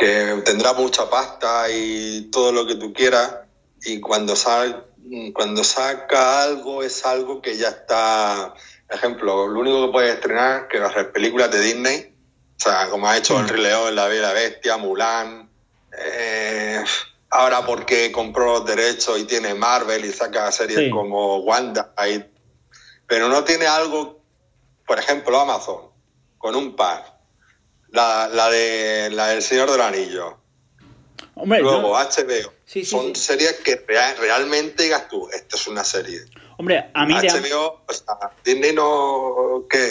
que 0.02 0.42
tendrá 0.44 0.74
mucha 0.74 1.08
pasta 1.12 1.70
y 1.70 2.30
todo 2.32 2.52
lo 2.52 2.66
que 2.66 2.74
tú 2.74 2.92
quieras, 2.92 3.36
y 3.84 4.00
cuando, 4.00 4.36
sal, 4.36 4.88
cuando 5.32 5.64
saca 5.64 6.42
algo 6.42 6.82
es 6.82 7.06
algo 7.06 7.40
que 7.40 7.56
ya 7.56 7.68
está. 7.70 8.56
Ejemplo, 8.90 9.48
lo 9.48 9.60
único 9.60 9.86
que 9.86 9.92
puedes 9.92 10.16
estrenar 10.16 10.68
que 10.68 10.80
las 10.80 10.92
películas 11.14 11.52
de 11.52 11.62
Disney, 11.62 12.16
o 12.58 12.60
sea, 12.64 12.90
como 12.90 13.08
ha 13.08 13.16
hecho 13.16 13.40
El 13.40 13.48
Rey 13.48 13.62
León, 13.62 13.96
La 13.96 14.08
Bella 14.08 14.34
Bestia, 14.34 14.78
Mulan. 14.78 15.50
eh, 15.96 16.84
ahora 17.30 17.64
porque 17.66 18.12
compró 18.12 18.60
los 18.60 18.66
derechos 18.66 19.20
y 19.20 19.26
tiene 19.26 19.54
Marvel 19.54 20.04
y 20.06 20.12
saca 20.12 20.52
series 20.52 20.80
Sí. 20.80 20.90
como 20.90 21.38
Wanda, 21.42 21.94
y- 22.10 22.24
pero 23.08 23.30
no 23.30 23.44
tiene 23.44 23.68
algo, 23.68 24.20
por 24.88 24.98
ejemplo, 24.98 25.40
Amazon, 25.40 25.92
con 26.40 26.56
un 26.56 26.76
par. 26.76 27.21
La, 27.92 28.30
la 28.34 28.50
de 28.50 29.10
la 29.12 29.28
del 29.28 29.42
Señor 29.42 29.70
del 29.72 29.82
Anillo. 29.82 30.38
Hombre, 31.36 31.62
Luego 31.62 31.94
HBO. 31.94 32.54
Sí, 32.66 32.84
sí, 32.84 32.86
Son 32.86 33.16
sí. 33.16 33.22
series 33.22 33.54
que 33.64 33.84
rea- 33.88 34.16
realmente 34.20 34.84
digas 34.84 35.08
tú, 35.10 35.28
esto 35.34 35.56
es 35.56 35.68
una 35.68 35.84
serie. 35.84 36.20
hombre, 36.58 36.90
a 36.94 37.06
mí 37.06 37.14
HBO, 37.14 37.84
o 37.88 37.94
sea, 37.94 38.16
Disney 38.46 38.74
no... 38.74 39.66
¿Qué? 39.70 39.90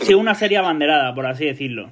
sí, 0.04 0.14
una 0.14 0.34
serie 0.34 0.58
abanderada, 0.58 1.14
por 1.14 1.26
así 1.26 1.44
decirlo. 1.46 1.90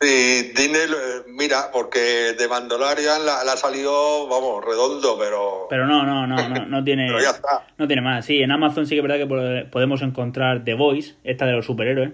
Sí, 0.00 0.52
Disney, 0.56 0.86
lo- 0.88 1.24
mira, 1.28 1.70
porque 1.72 1.98
de 2.38 2.48
Mandalorian 2.48 3.24
la, 3.26 3.44
la 3.44 3.52
ha 3.52 3.56
salido, 3.56 4.26
vamos, 4.28 4.64
redondo, 4.64 5.18
pero, 5.18 5.66
Pero 5.68 5.86
no, 5.86 6.04
no, 6.06 6.26
no, 6.26 6.48
no, 6.48 6.66
no 6.66 6.84
tiene. 6.84 7.06
pero 7.08 7.20
ya 7.20 7.30
está. 7.30 7.66
No 7.76 7.86
tiene 7.86 8.00
más. 8.02 8.24
Sí, 8.24 8.40
en 8.40 8.50
Amazon 8.52 8.86
sí 8.86 8.94
que 8.94 9.00
es 9.00 9.02
verdad 9.02 9.18
que 9.18 9.26
po- 9.26 9.70
podemos 9.70 10.00
encontrar 10.02 10.64
The 10.64 10.74
Voice, 10.74 11.16
esta 11.24 11.44
de 11.46 11.52
los 11.52 11.66
superhéroes, 11.66 12.12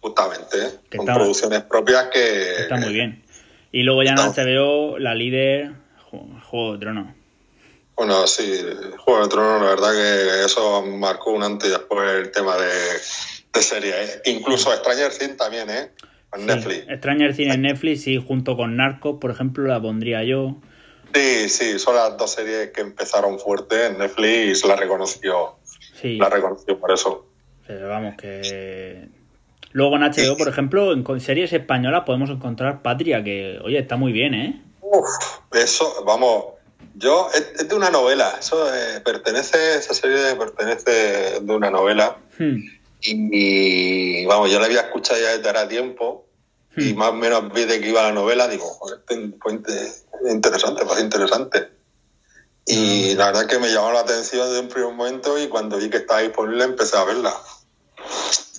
Justamente. 0.00 0.78
Que 0.90 0.98
está- 0.98 1.14
producciones 1.14 1.62
propias 1.62 2.08
que... 2.12 2.62
está 2.62 2.76
muy 2.76 2.92
bien. 2.92 3.22
Y 3.72 3.82
luego 3.82 4.02
ya 4.02 4.12
en 4.12 4.18
Está- 4.18 4.42
HBO, 4.44 4.98
la 4.98 5.14
líder, 5.14 5.72
Ju- 6.10 6.42
Juego 6.44 6.72
de 6.74 6.78
Tronos. 6.78 7.14
Bueno, 7.96 8.26
sí, 8.28 8.44
Juego 8.98 9.22
de 9.24 9.28
Tronos, 9.28 9.60
la 9.62 9.68
verdad 9.70 9.92
que 9.92 10.44
eso 10.44 10.82
marcó 10.86 11.32
un 11.32 11.42
antes 11.42 11.68
y 11.68 11.72
después 11.72 12.08
el 12.14 12.30
tema 12.30 12.56
de, 12.56 12.68
de 13.52 13.62
series. 13.62 13.94
¿eh? 13.94 14.22
Incluso 14.26 14.72
Stranger 14.74 15.12
Things 15.12 15.36
también, 15.36 15.68
¿eh? 15.68 15.90
En 16.32 16.40
Sí, 16.42 16.46
Netflix. 16.46 16.86
Stranger 16.98 17.34
Things 17.34 17.54
en 17.54 17.62
Netflix, 17.62 18.02
sí, 18.02 18.22
junto 18.24 18.56
con 18.56 18.76
Narcos, 18.76 19.16
por 19.20 19.30
ejemplo, 19.32 19.64
la 19.66 19.80
pondría 19.82 20.22
yo. 20.22 20.56
Sí, 21.12 21.48
sí, 21.48 21.78
son 21.78 21.96
las 21.96 22.16
dos 22.16 22.30
series 22.32 22.70
que 22.70 22.82
empezaron 22.82 23.38
fuerte 23.40 23.86
en 23.86 23.98
Netflix 23.98 24.46
y 24.46 24.54
se 24.54 24.68
la 24.68 24.76
reconoció, 24.76 25.56
Sí, 26.00 26.16
la 26.18 26.28
reconoció 26.28 26.78
por 26.78 26.92
eso. 26.92 27.26
pero 27.66 27.88
vamos, 27.88 28.14
que. 28.16 29.08
Luego 29.72 29.96
en 29.96 30.02
HBO, 30.02 30.36
por 30.36 30.48
ejemplo, 30.48 30.92
en 30.92 31.20
series 31.20 31.52
españolas 31.52 32.04
podemos 32.06 32.30
encontrar 32.30 32.82
Patria, 32.82 33.22
que, 33.22 33.58
oye, 33.62 33.78
está 33.78 33.96
muy 33.96 34.12
bien, 34.12 34.34
¿eh? 34.34 34.62
Uf, 34.80 35.06
eso, 35.52 36.02
vamos, 36.06 36.44
yo, 36.94 37.28
es, 37.34 37.52
es 37.60 37.68
de 37.68 37.74
una 37.74 37.90
novela, 37.90 38.34
eso 38.40 38.66
eh, 38.74 39.00
pertenece, 39.04 39.76
esa 39.76 39.92
serie 39.92 40.34
pertenece 40.36 41.40
de 41.40 41.52
una 41.54 41.70
novela 41.70 42.16
Hmm, 42.38 42.56
y, 43.02 44.24
vamos, 44.26 44.50
yo 44.50 44.58
la 44.60 44.66
había 44.66 44.80
escuchado 44.80 45.20
ya 45.20 45.36
desde 45.36 45.50
hace 45.50 45.66
tiempo 45.68 46.26
y 46.76 46.92
Hmm. 46.94 46.96
más 46.98 47.08
o 47.10 47.14
menos 47.14 47.52
vi 47.52 47.64
de 47.64 47.80
que 47.80 47.88
iba 47.88 48.02
la 48.02 48.12
novela, 48.12 48.46
digo, 48.48 48.64
joder, 48.64 49.00
este- 49.00 49.36
pues 49.42 49.54
inte- 49.56 49.92
interesante, 50.32 50.84
pues 50.86 51.00
interesante. 51.02 51.68
Y 52.66 53.14
Hmm. 53.14 53.18
la 53.18 53.26
verdad 53.26 53.46
que 53.46 53.58
me 53.58 53.68
llamó 53.72 53.92
la 53.92 54.00
atención 54.00 54.52
de 54.52 54.60
un 54.60 54.68
primer 54.68 54.92
momento 54.94 55.38
y 55.42 55.48
cuando 55.48 55.76
vi 55.78 55.90
que 55.90 55.96
estaba 55.98 56.20
disponible 56.20 56.64
empecé 56.64 56.96
a 56.96 57.04
verla. 57.04 57.34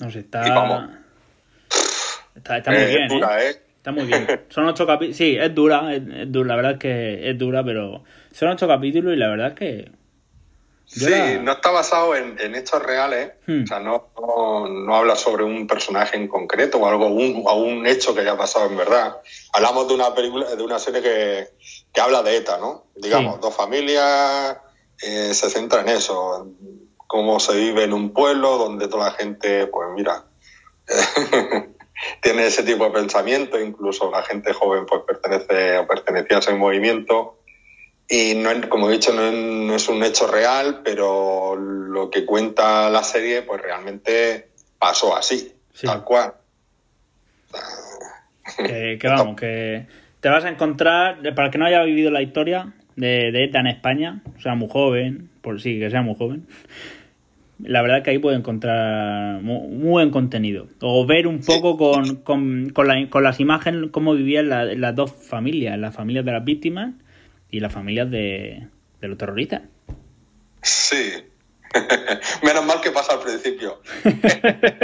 No 0.01 0.11
sé, 0.11 0.19
está. 0.19 0.98
Está, 2.39 2.57
está 2.57 2.71
muy 2.71 2.81
Eh, 2.81 2.87
bien, 2.87 3.01
¿eh? 3.03 3.07
dura, 3.15 3.43
¿eh? 3.45 3.49
Está 3.77 3.91
muy 3.91 4.03
bien. 4.05 4.27
Son 4.49 4.65
ocho 4.67 4.85
capítulos. 4.85 5.15
Sí, 5.17 5.37
es 5.39 5.53
dura, 5.55 5.93
es, 5.93 6.01
es 6.01 6.31
dura. 6.31 6.47
La 6.49 6.55
verdad 6.57 6.71
es 6.73 6.79
que 6.79 7.29
es 7.29 7.37
dura, 7.37 7.63
pero 7.63 8.03
son 8.31 8.49
ocho 8.49 8.67
capítulos 8.67 9.13
y 9.13 9.17
la 9.17 9.29
verdad 9.29 9.47
es 9.49 9.53
que. 9.53 9.91
yo 10.87 11.05
Sí, 11.07 11.11
la- 11.11 11.37
no 11.39 11.51
está 11.53 11.69
basado 11.71 12.15
en, 12.15 12.37
en 12.39 12.55
hechos 12.55 12.81
reales, 12.83 13.31
Hmm. 13.47 13.63
o 13.63 13.67
sea, 13.67 13.79
no, 13.79 14.09
no, 14.19 14.67
no 14.67 14.95
habla 14.95 15.15
sobre 15.15 15.43
un 15.43 15.65
personaje 15.65 16.17
en 16.17 16.27
concreto 16.27 16.77
o 16.79 16.87
algo, 16.87 17.07
un, 17.07 17.43
o 17.45 17.55
un 17.55 17.85
hecho 17.87 18.13
que 18.13 18.21
haya 18.21 18.35
pasado 18.37 18.69
en 18.69 18.75
verdad. 18.77 19.17
Hablamos 19.53 19.87
de 19.87 19.93
una 19.95 20.13
película, 20.13 20.53
de 20.55 20.61
una 20.63 20.77
serie 20.79 21.01
que, 21.01 21.47
que 21.93 22.01
habla 22.01 22.21
de 22.21 22.35
ETA, 22.37 22.57
¿no? 22.57 22.85
Digamos, 22.95 23.35
Sí. 23.35 23.41
dos 23.41 23.55
familias, 23.55 24.57
eh, 25.01 25.33
se 25.33 25.49
centra 25.49 25.81
en 25.81 25.89
eso, 25.89 26.47
cómo 27.07 27.39
se 27.39 27.55
vive 27.55 27.85
en 27.85 27.93
un 27.93 28.11
pueblo 28.13 28.57
donde 28.57 28.87
toda 28.87 29.05
la 29.05 29.11
gente, 29.13 29.67
pues 29.67 29.87
mira, 29.95 30.25
tiene 32.21 32.45
ese 32.47 32.63
tipo 32.63 32.85
de 32.85 32.91
pensamiento, 32.91 33.59
incluso 33.59 34.09
la 34.11 34.23
gente 34.23 34.53
joven 34.53 34.85
pues 34.85 35.01
pertenece 35.07 35.77
o 35.77 35.87
pertenecía 35.87 36.37
a 36.37 36.39
ese 36.39 36.53
movimiento. 36.53 37.39
Y 38.07 38.33
no 38.35 38.49
como 38.69 38.89
he 38.89 38.93
dicho, 38.93 39.13
no 39.13 39.31
no 39.31 39.75
es 39.75 39.87
un 39.87 40.03
hecho 40.03 40.25
real, 40.27 40.81
pero 40.83 41.55
lo 41.55 42.09
que 42.09 42.25
cuenta 42.25 42.89
la 42.89 43.03
serie, 43.03 43.43
pues 43.43 43.61
realmente 43.61 44.49
pasó 44.79 45.15
así, 45.15 45.53
Sí. 45.73 45.85
tal 45.87 46.03
cual. 46.03 46.33
Que, 48.57 48.97
que 48.99 49.07
vamos, 49.07 49.35
que 49.39 49.85
te 50.19 50.29
vas 50.29 50.43
a 50.43 50.49
encontrar, 50.49 51.19
para 51.35 51.45
el 51.45 51.51
que 51.51 51.57
no 51.59 51.65
haya 51.65 51.83
vivido 51.83 52.09
la 52.11 52.21
historia 52.21 52.73
de, 52.95 53.31
de 53.31 53.45
ETA 53.45 53.59
en 53.59 53.67
España, 53.67 54.21
o 54.37 54.41
sea, 54.41 54.55
muy 54.55 54.69
joven, 54.69 55.29
por 55.41 55.61
sí, 55.61 55.79
que 55.79 55.89
sea 55.89 56.01
muy 56.01 56.15
joven, 56.15 56.47
la 57.61 57.81
verdad 57.81 58.03
que 58.03 58.11
ahí 58.11 58.19
puede 58.19 58.37
encontrar 58.37 59.41
muy, 59.41 59.67
muy 59.67 59.89
buen 59.91 60.09
contenido. 60.11 60.67
O 60.81 61.05
ver 61.05 61.27
un 61.27 61.41
poco 61.41 61.77
con, 61.77 62.17
con, 62.17 62.69
con, 62.69 62.87
la- 62.87 63.09
con 63.09 63.23
las 63.23 63.39
imágenes 63.39 63.89
cómo 63.91 64.13
vivían 64.13 64.49
la- 64.49 64.65
las 64.65 64.95
dos 64.95 65.11
familias, 65.11 65.77
las 65.77 65.93
familias 65.95 66.25
de 66.25 66.31
las 66.31 66.43
víctimas 66.45 66.93
y 67.51 67.59
las 67.59 67.73
familias 67.73 68.09
de, 68.11 68.67
de 69.01 69.07
los 69.07 69.17
terroristas. 69.17 69.61
Sí. 70.61 71.11
Menos 72.43 72.65
mal 72.65 72.81
que 72.81 72.89
pasa 72.91 73.13
al 73.13 73.19
principio. 73.19 73.79
al 74.03 74.11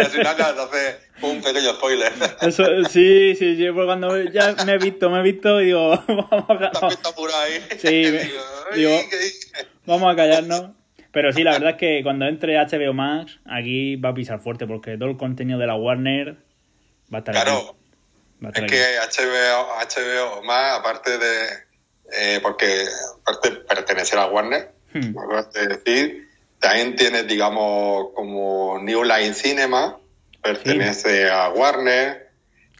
final 0.08 0.36
ya 0.38 0.54
te 0.54 0.62
hace 0.62 1.00
un 1.24 1.42
pequeño 1.42 1.74
spoiler. 1.74 2.12
Eso, 2.42 2.64
sí, 2.90 3.36
sí, 3.36 3.56
sí, 3.56 3.68
pues 3.74 3.86
cuando 3.86 4.22
ya 4.26 4.56
me 4.66 4.74
he 4.74 4.78
visto, 4.78 5.10
me 5.10 5.20
he 5.20 5.24
visto 5.24 5.62
y 5.62 5.66
digo, 5.68 5.90
vamos 6.08 6.46
a, 6.50 7.42
ahí. 7.44 7.54
Sí, 7.80 7.88
Digo, 8.12 8.18
"Ay, 8.72 8.80
digo- 8.80 9.00
¿qué 9.10 9.18
dice?". 9.18 9.48
Vamos 9.88 10.14
a 10.14 10.16
callarnos. 10.16 10.72
Pero 11.16 11.32
sí, 11.32 11.44
la 11.44 11.54
verdad 11.54 11.70
es 11.72 11.76
que 11.78 12.02
cuando 12.04 12.26
entre 12.28 12.58
HBO 12.58 12.94
Max, 12.94 13.40
aquí 13.46 13.96
va 13.96 14.10
a 14.10 14.14
pisar 14.14 14.40
fuerte 14.42 14.68
porque 14.68 14.98
todo 14.98 15.10
el 15.10 15.16
contenido 15.18 15.58
de 15.58 15.66
la 15.66 15.76
Warner 15.76 16.36
va 17.12 17.18
a 17.18 17.18
estar. 17.20 17.34
Claro, 17.34 17.76
a 18.44 18.50
es 18.50 18.72
que. 18.72 19.24
HBO, 19.24 19.68
HBO 19.80 20.44
más, 20.44 20.78
aparte 20.80 21.18
de. 21.18 21.46
eh, 22.12 22.40
porque 22.44 22.84
aparte 23.22 23.50
de 23.50 23.56
pertenecer 23.62 24.20
a 24.20 24.28
Warner, 24.28 24.72
Hmm. 24.94 25.14
de 25.54 25.68
decir, 25.68 26.28
también 26.60 26.96
tiene, 26.96 27.24
digamos, 27.24 28.08
como 28.14 28.78
New 28.82 29.04
Line 29.04 29.34
Cinema, 29.34 29.98
pertenece 30.44 31.30
a 31.30 31.50
Warner. 31.50 32.30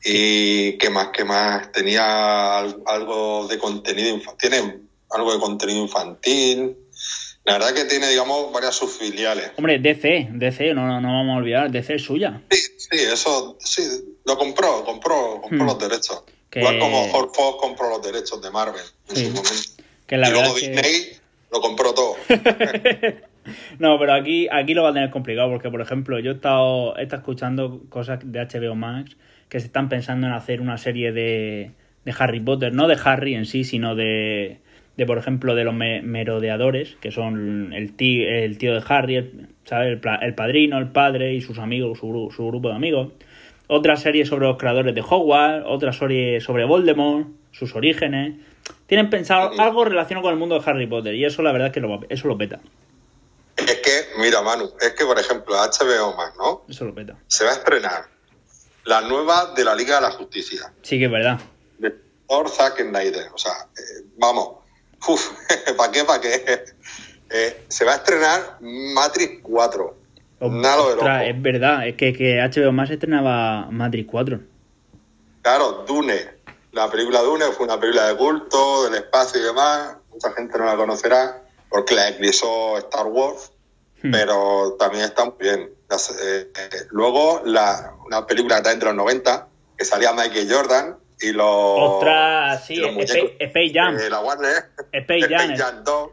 Y 0.04 0.78
qué 0.78 0.90
más, 0.90 1.08
qué 1.14 1.24
más, 1.24 1.72
tenía 1.72 2.58
al- 2.60 2.84
algo 2.86 3.48
de 3.48 3.58
contenido 3.58 4.10
infantil, 4.10 4.50
tiene 4.52 4.80
algo 5.10 5.34
de 5.34 5.40
contenido 5.40 5.82
infantil. 5.82 6.78
La 7.46 7.54
verdad 7.54 7.74
que 7.76 7.86
tiene, 7.86 8.10
digamos, 8.10 8.52
varias 8.52 8.76
subfiliales. 8.76 9.52
Hombre, 9.58 9.78
DC, 9.80 10.30
DC, 10.32 10.74
no, 10.74 10.88
no, 10.88 11.00
no 11.00 11.08
vamos 11.14 11.36
a 11.36 11.38
olvidar, 11.38 11.70
DC 11.72 11.96
es 11.96 12.04
suya. 12.04 12.42
Sí, 12.50 12.58
sí, 12.78 12.98
eso, 13.12 13.56
sí, 13.60 13.84
lo 14.26 14.38
compró, 14.38 14.84
compró, 14.84 15.40
compró 15.42 15.64
Hmm. 15.64 15.68
los 15.68 15.80
derechos. 15.80 16.24
Que- 16.50 16.60
Igual 16.60 16.80
como 16.80 17.06
Hulk 17.06 17.36
Fox 17.36 17.58
compró 17.62 17.90
los 17.90 18.02
derechos 18.02 18.42
de 18.42 18.50
Marvel 18.50 18.82
en 19.10 19.16
Sí. 19.16 19.26
su 19.26 19.32
momento. 19.34 19.84
Que 20.08 20.18
la 20.18 20.30
y 20.30 20.32
luego 20.32 20.56
que- 20.56 20.70
Disney 20.70 21.18
lo 21.52 21.62
compró 21.62 21.94
todo. 21.94 22.16
No, 23.78 24.00
pero 24.00 24.14
aquí, 24.14 24.48
aquí 24.52 24.74
lo 24.74 24.82
va 24.82 24.90
a 24.90 24.94
tener 24.94 25.12
complicado 25.12 25.52
porque, 25.52 25.70
por 25.70 25.80
ejemplo, 25.80 26.18
yo 26.20 26.32
he 26.32 26.34
estado, 26.34 26.98
he 26.98 27.04
estado 27.04 27.20
escuchando 27.22 27.82
cosas 27.90 28.20
de 28.24 28.40
HBO 28.40 28.74
Max 28.74 29.18
que 29.50 29.60
se 29.60 29.68
están 29.68 29.88
pensando 29.88 30.26
en 30.26 30.34
hacer 30.34 30.62
una 30.62 30.80
serie 30.80 31.12
de, 31.12 31.70
de 32.06 32.14
Harry 32.18 32.40
Potter, 32.40 32.74
no 32.74 32.88
de 32.88 32.98
Harry 33.04 33.36
en 33.36 33.46
sí, 33.46 33.64
sino 33.64 33.94
de, 33.94 34.62
de 34.98 35.06
por 35.06 35.18
ejemplo, 35.18 35.56
de 35.56 35.64
los 35.64 35.74
me- 35.74 36.02
merodeadores, 36.02 36.96
que 37.02 37.12
son 37.12 37.74
el 37.74 37.94
tío, 37.96 38.28
el 38.30 38.58
tío 38.58 38.74
de 38.74 38.84
Harry, 38.88 39.16
el, 39.18 39.50
¿sabes? 39.66 40.00
El, 40.02 40.02
el 40.22 40.36
padrino, 40.36 40.78
el 40.78 40.88
padre 40.90 41.34
y 41.34 41.42
sus 41.42 41.60
amigos, 41.60 42.00
su, 42.00 42.32
su 42.36 42.48
grupo 42.48 42.70
de 42.70 42.76
amigos. 42.76 43.12
Otra 43.68 43.98
serie 43.98 44.26
sobre 44.26 44.46
los 44.46 44.58
creadores 44.58 44.94
de 44.96 45.02
Hogwarts, 45.02 45.66
otra 45.68 45.92
serie 45.92 46.40
sobre 46.40 46.66
Voldemort, 46.66 47.28
sus 47.52 47.76
orígenes. 47.76 48.36
Tienen 48.88 49.10
pensado 49.10 49.52
Sí. 49.54 49.60
algo 49.60 49.84
relacionado 49.86 50.24
con 50.24 50.34
el 50.34 50.40
mundo 50.40 50.60
de 50.60 50.70
Harry 50.70 50.88
Potter 50.88 51.14
y 51.16 51.26
eso 51.26 51.42
la 51.42 51.52
verdad 51.52 51.68
es 51.68 51.74
que 51.74 51.80
lo, 51.82 52.00
eso 52.10 52.28
lo 52.28 52.38
peta. 52.38 52.60
es 53.58 53.76
que, 53.82 54.20
mira, 54.22 54.42
Manu, 54.42 54.70
es 54.82 54.92
que, 54.94 55.06
por 55.06 55.18
ejemplo, 55.20 55.56
HBO 55.56 56.16
Max, 56.16 56.34
¿no? 56.38 56.62
Eso 56.70 56.86
lo 56.86 56.94
peta. 56.94 57.16
Se 57.28 57.44
va 57.44 57.52
a 57.52 57.54
estrenar 57.54 58.04
la 58.86 59.02
nueva 59.02 59.54
de 59.56 59.64
la 59.64 59.74
Liga 59.76 59.96
de 59.96 60.02
la 60.02 60.12
Justicia, 60.12 60.72
Sí 60.84 61.00
que 61.00 61.06
es 61.06 61.12
verdad. 61.12 61.40
de 61.80 61.92
Thor 62.28 62.50
Zack 62.50 62.80
Snyder. 62.82 63.28
O 63.34 63.38
sea, 63.38 63.52
eh, 63.78 64.06
vamos, 64.18 64.58
uf, 65.08 65.32
¿para 65.78 65.92
qué, 65.92 66.04
para 66.04 66.22
qué? 66.22 66.64
Eh, 67.30 67.66
se 67.68 67.86
va 67.86 67.94
a 67.94 67.96
estrenar 67.96 68.58
Matrix 68.62 69.40
4. 69.42 69.98
Nada 70.42 70.76
de 70.78 70.82
Ostras, 70.94 71.20
loco. 71.22 71.30
es 71.38 71.42
verdad, 71.42 71.88
es 71.88 71.96
que, 71.96 72.14
que 72.14 72.38
HBO 72.40 72.72
Max 72.72 72.92
estrenaba 72.92 73.68
Matrix 73.72 74.10
4. 74.12 74.40
Claro, 75.42 75.86
Dune. 75.88 76.36
La 76.72 76.90
película 76.92 77.22
Dune 77.22 77.46
fue 77.46 77.66
una 77.66 77.80
película 77.80 78.08
de 78.10 78.16
culto, 78.18 78.84
del 78.90 78.96
espacio 78.96 79.40
y 79.42 79.44
demás. 79.46 79.96
Mucha 80.12 80.32
gente 80.34 80.58
no 80.58 80.66
la 80.66 80.76
conocerá 80.76 81.42
porque 81.70 81.96
la 81.96 82.10
eclipsó 82.10 82.78
Star 82.78 83.08
Wars, 83.08 83.52
Hmm. 84.04 84.12
pero 84.12 84.76
también 84.78 85.06
está 85.06 85.24
muy 85.26 85.34
bien. 85.40 85.70
Las, 85.90 86.10
eh, 86.12 86.52
eh, 86.54 86.70
luego, 86.92 87.42
la, 87.46 87.94
una 88.06 88.28
película 88.28 88.58
también 88.62 88.80
de 88.80 88.86
los 88.88 88.96
90, 88.96 89.48
que 89.78 89.86
salía 89.86 90.12
Michael 90.14 90.52
Jordan 90.54 90.98
y 91.22 91.32
los. 91.32 91.46
Ostras, 91.48 92.66
sí, 92.66 92.82
Space, 93.40 93.72
Jam. 93.74 93.96
de 93.98 94.10
la 94.10 94.20
Warner. 94.22 94.64
Space 94.92 95.22
Jam. 95.30 95.52
Space 95.52 95.58
Jam 95.58 95.84
2. 95.84 96.10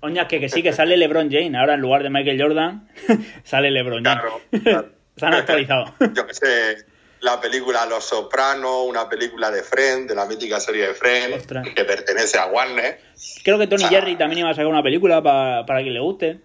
Oña, 0.00 0.28
que, 0.28 0.38
que 0.40 0.48
sí, 0.48 0.62
que 0.62 0.72
sale 0.72 0.96
LeBron 0.96 1.30
James. 1.30 1.54
Ahora 1.54 1.74
en 1.74 1.80
lugar 1.80 2.02
de 2.02 2.10
Michael 2.10 2.40
Jordan, 2.40 2.88
sale 3.44 3.70
LeBron 3.70 4.04
James. 4.04 4.20
Claro, 4.22 4.40
claro. 4.62 4.88
Se 5.16 5.26
han 5.26 5.34
actualizado. 5.34 5.94
Yo 6.14 6.26
que 6.26 6.34
sé, 6.34 6.76
la 7.20 7.40
película 7.40 7.86
Los 7.86 8.04
Sopranos, 8.04 8.84
una 8.86 9.08
película 9.08 9.50
de 9.50 9.62
Friends, 9.62 10.06
de 10.08 10.14
la 10.14 10.26
mítica 10.26 10.60
serie 10.60 10.88
de 10.88 10.94
Friends, 10.94 11.38
Ostras. 11.38 11.66
que 11.74 11.84
pertenece 11.84 12.38
a 12.38 12.46
Warner. 12.46 13.00
Creo 13.42 13.58
que 13.58 13.66
Tony 13.66 13.84
O 13.84 13.88
sea, 13.88 13.98
Jerry 14.00 14.16
también 14.16 14.40
iba 14.40 14.50
a 14.50 14.54
sacar 14.54 14.66
una 14.66 14.82
película 14.82 15.22
pa- 15.22 15.64
para 15.66 15.82
que 15.82 15.90
le 15.90 16.00
guste. 16.00 16.40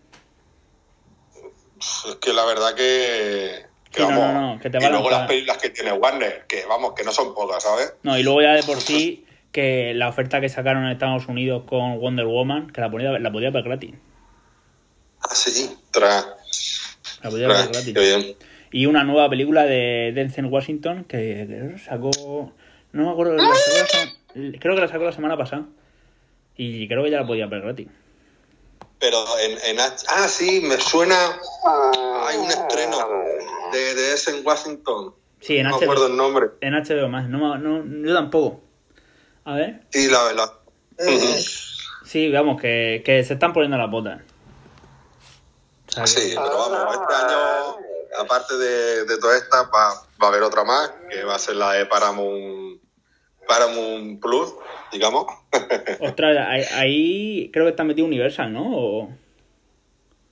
Es 1.80 2.16
que 2.22 2.32
la 2.34 2.46
verdad 2.46 2.74
que 2.76 3.66
Que 3.92 4.00
Sí, 4.00 4.08
vamos, 4.08 4.34
no, 4.34 4.54
no, 4.54 4.60
que 4.60 4.70
te 4.70 4.78
y 4.78 4.90
luego 4.90 5.10
las 5.10 5.28
películas 5.28 5.58
que 5.58 5.70
tiene 5.70 5.92
Warner, 5.92 6.46
que 6.48 6.66
vamos, 6.66 6.94
que 6.94 7.04
no 7.04 7.12
son 7.12 7.34
pocas, 7.34 7.62
¿sabes? 7.62 7.94
No, 8.04 8.18
y 8.18 8.24
luego 8.24 8.42
ya 8.42 8.54
de 8.54 8.64
por 8.64 8.78
sí 8.82 9.26
que 9.52 9.94
la 9.94 10.08
oferta 10.08 10.40
que 10.40 10.50
sacaron 10.50 10.86
en 10.86 10.92
Estados 10.92 11.28
Unidos 11.28 11.64
con 11.68 12.00
Wonder 12.00 12.26
Woman, 12.26 12.72
que 12.72 12.82
la 12.82 12.90
podía, 12.90 13.20
la 13.20 13.32
podía 13.32 13.52
ver 13.52 13.64
gratis. 13.64 13.96
Ah, 15.22 15.36
sí, 15.36 15.70
tras, 15.92 16.26
La 17.22 17.30
podía 17.30 17.48
ver 17.48 17.58
tras, 17.58 17.72
gratis. 17.72 17.94
qué 17.94 18.00
bien. 18.00 18.36
Y 18.72 18.86
una 18.86 19.04
nueva 19.04 19.30
película 19.30 19.66
de 19.66 20.14
Denzel 20.16 20.46
Washington 20.46 21.04
que 21.04 21.76
sacó. 21.84 22.54
No 22.94 23.06
me 23.06 23.12
acuerdo. 23.12 23.36
la 23.36 23.44
sacó 23.54 24.14
creo 24.34 24.76
que 24.76 24.82
la 24.82 24.88
sacó 24.88 25.04
la 25.04 25.12
semana 25.12 25.38
pasada. 25.38 25.66
Y 26.56 26.88
creo 26.88 27.04
que 27.04 27.12
ya 27.12 27.20
la 27.20 27.28
podía 27.28 27.48
ver 27.48 27.62
gratis. 27.62 27.88
Pero 29.02 29.18
en, 29.40 29.58
en 29.66 29.80
ah, 29.80 30.28
sí, 30.30 30.62
me 30.62 30.78
suena. 30.78 31.18
Hay 32.28 32.38
un 32.38 32.46
estreno 32.50 32.98
de, 33.74 33.96
de 33.96 34.14
ese 34.14 34.38
en 34.38 34.46
Washington. 34.46 35.14
Sí, 35.42 35.58
en 35.58 35.68
no 35.68 35.78
me 35.80 35.84
acuerdo 35.84 36.06
el 36.06 36.12
HBO, 36.14 36.18
nombre. 36.18 36.48
en 36.62 36.74
HBO 36.76 37.10
más. 37.10 37.28
No, 37.28 37.40
me- 37.40 37.60
no, 37.60 38.08
yo 38.08 38.14
tampoco. 38.14 38.62
A 39.44 39.56
ver. 39.56 39.82
Sí, 39.90 40.08
la 40.08 40.24
verdad. 40.24 40.54
Sí, 42.06 42.32
vamos, 42.32 42.62
que, 42.62 43.02
que 43.04 43.24
se 43.24 43.34
están 43.34 43.54
poniendo 43.54 43.78
las 43.78 43.90
botas. 43.90 44.22
Que- 45.88 46.08
Sí, 46.08 46.34
pero 46.36 46.58
vamos, 46.58 46.94
este 46.96 47.14
año, 47.16 47.76
aparte 48.20 48.56
de, 48.58 49.06
de 49.06 49.18
todas 49.18 49.42
estas, 49.42 49.66
va, 49.66 49.90
va 50.22 50.26
a 50.26 50.28
haber 50.28 50.44
otra 50.44 50.64
más, 50.64 50.92
que 51.10 51.24
va 51.24 51.36
a 51.36 51.40
ser 51.40 51.56
la 51.56 51.74
de 51.74 51.86
Paramount, 51.88 52.71
Paramount 53.52 54.22
Plus, 54.22 54.54
digamos. 54.94 55.26
Ostras, 56.00 56.38
ahí, 56.48 56.64
ahí 56.74 57.50
creo 57.52 57.66
que 57.66 57.72
está 57.72 57.84
metido 57.84 58.08
Universal, 58.08 58.54
¿no? 58.54 58.64
O- 58.74 59.10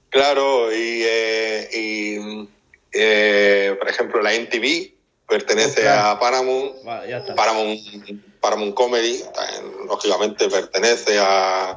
claro, 0.09 0.71
y, 0.71 1.03
eh, 1.05 1.69
y 1.73 2.47
eh, 2.93 3.75
por 3.77 3.89
ejemplo, 3.89 4.21
la 4.21 4.33
MTV 4.33 4.93
pertenece 5.27 5.81
Ostras. 5.81 6.05
a 6.05 6.19
Paramount. 6.19 6.83
Vale, 6.85 7.09
ya 7.09 7.17
está. 7.17 7.35
Paramount, 7.35 7.79
Paramount 8.39 8.73
Comedy, 8.73 9.21
también, 9.35 9.87
lógicamente 9.87 10.47
pertenece 10.49 11.19
a, 11.19 11.71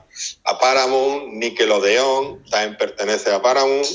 a 0.44 0.58
Paramount, 0.60 1.24
Nickelodeon 1.34 2.44
también 2.48 2.76
pertenece 2.76 3.32
a 3.32 3.42
Paramount, 3.42 3.86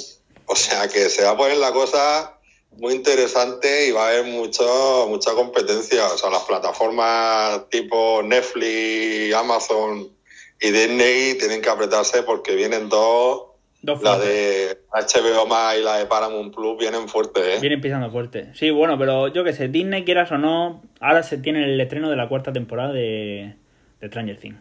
o 0.48 0.56
sea 0.56 0.88
que 0.90 1.10
se 1.10 1.24
va 1.24 1.32
a 1.32 1.38
poner 1.38 1.58
la 1.58 1.72
cosa 1.72 2.37
muy 2.74 2.94
interesante 2.94 3.88
y 3.88 3.92
va 3.92 4.06
a 4.06 4.10
haber 4.10 4.26
mucho, 4.26 5.08
mucha 5.10 5.32
competencia, 5.34 6.06
o 6.08 6.18
sea, 6.18 6.30
las 6.30 6.44
plataformas 6.44 7.70
tipo 7.70 8.22
Netflix, 8.24 9.34
Amazon 9.36 10.10
y 10.62 10.72
Disney 10.72 11.38
tienen 11.38 11.62
que 11.62 11.70
apretarse 11.70 12.24
porque 12.24 12.56
vienen 12.56 12.90
dos, 12.90 13.44
Dos 13.82 14.02
la 14.02 14.18
de 14.18 14.80
HBO 14.92 15.46
más 15.46 15.78
y 15.78 15.82
la 15.84 15.98
de 15.98 16.08
Paramount 16.08 16.54
Plus 16.54 16.78
vienen 16.80 17.08
fuertes, 17.08 17.44
¿eh? 17.44 17.58
Vienen 17.62 17.80
pisando 17.80 18.10
fuerte. 18.12 18.50
Sí, 18.54 18.72
bueno, 18.72 18.98
pero 18.98 19.28
yo 19.28 19.44
que 19.44 19.54
sé, 19.54 19.68
Disney, 19.68 20.04
quieras 20.04 20.32
o 20.32 20.38
no, 20.38 20.82
ahora 21.00 21.22
se 21.24 21.38
tiene 21.38 21.64
el 21.64 21.80
estreno 21.80 22.10
de 22.10 22.16
la 22.16 22.28
cuarta 22.28 22.52
temporada 22.52 22.92
de, 22.92 23.56
de 24.02 24.08
Stranger 24.08 24.38
Things. 24.40 24.58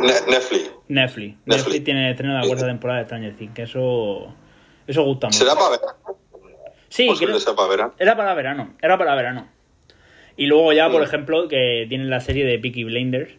Ne- 0.00 0.06
Netflix. 0.30 0.30
Netflix. 0.30 0.72
Netflix. 0.88 1.36
Netflix. 1.46 1.84
tiene 1.84 2.04
el 2.06 2.10
estreno 2.12 2.34
de 2.34 2.40
la 2.40 2.46
cuarta 2.46 2.66
temporada 2.66 3.00
de 3.00 3.04
Stranger 3.06 3.36
Things, 3.36 3.54
que 3.54 3.62
eso, 3.62 4.34
eso 4.88 5.02
gusta 5.04 5.28
mucho. 5.28 5.38
¿Será 5.38 5.54
para 5.54 5.70
ver? 5.70 5.80
Sí, 6.88 7.08
creo- 7.18 7.38
sea 7.38 7.54
para 7.54 7.68
verano. 7.68 7.94
era 7.98 8.16
para 8.16 8.34
verano, 8.34 8.74
era 8.82 8.98
para 8.98 9.14
verano. 9.14 9.46
Y 10.36 10.46
luego 10.46 10.72
ya, 10.72 10.90
por 10.90 11.00
Mm. 11.00 11.04
ejemplo, 11.04 11.48
que 11.48 11.86
tienen 11.88 12.10
la 12.10 12.20
serie 12.20 12.44
de 12.44 12.58
Peaky 12.58 12.84
Blinders, 12.84 13.30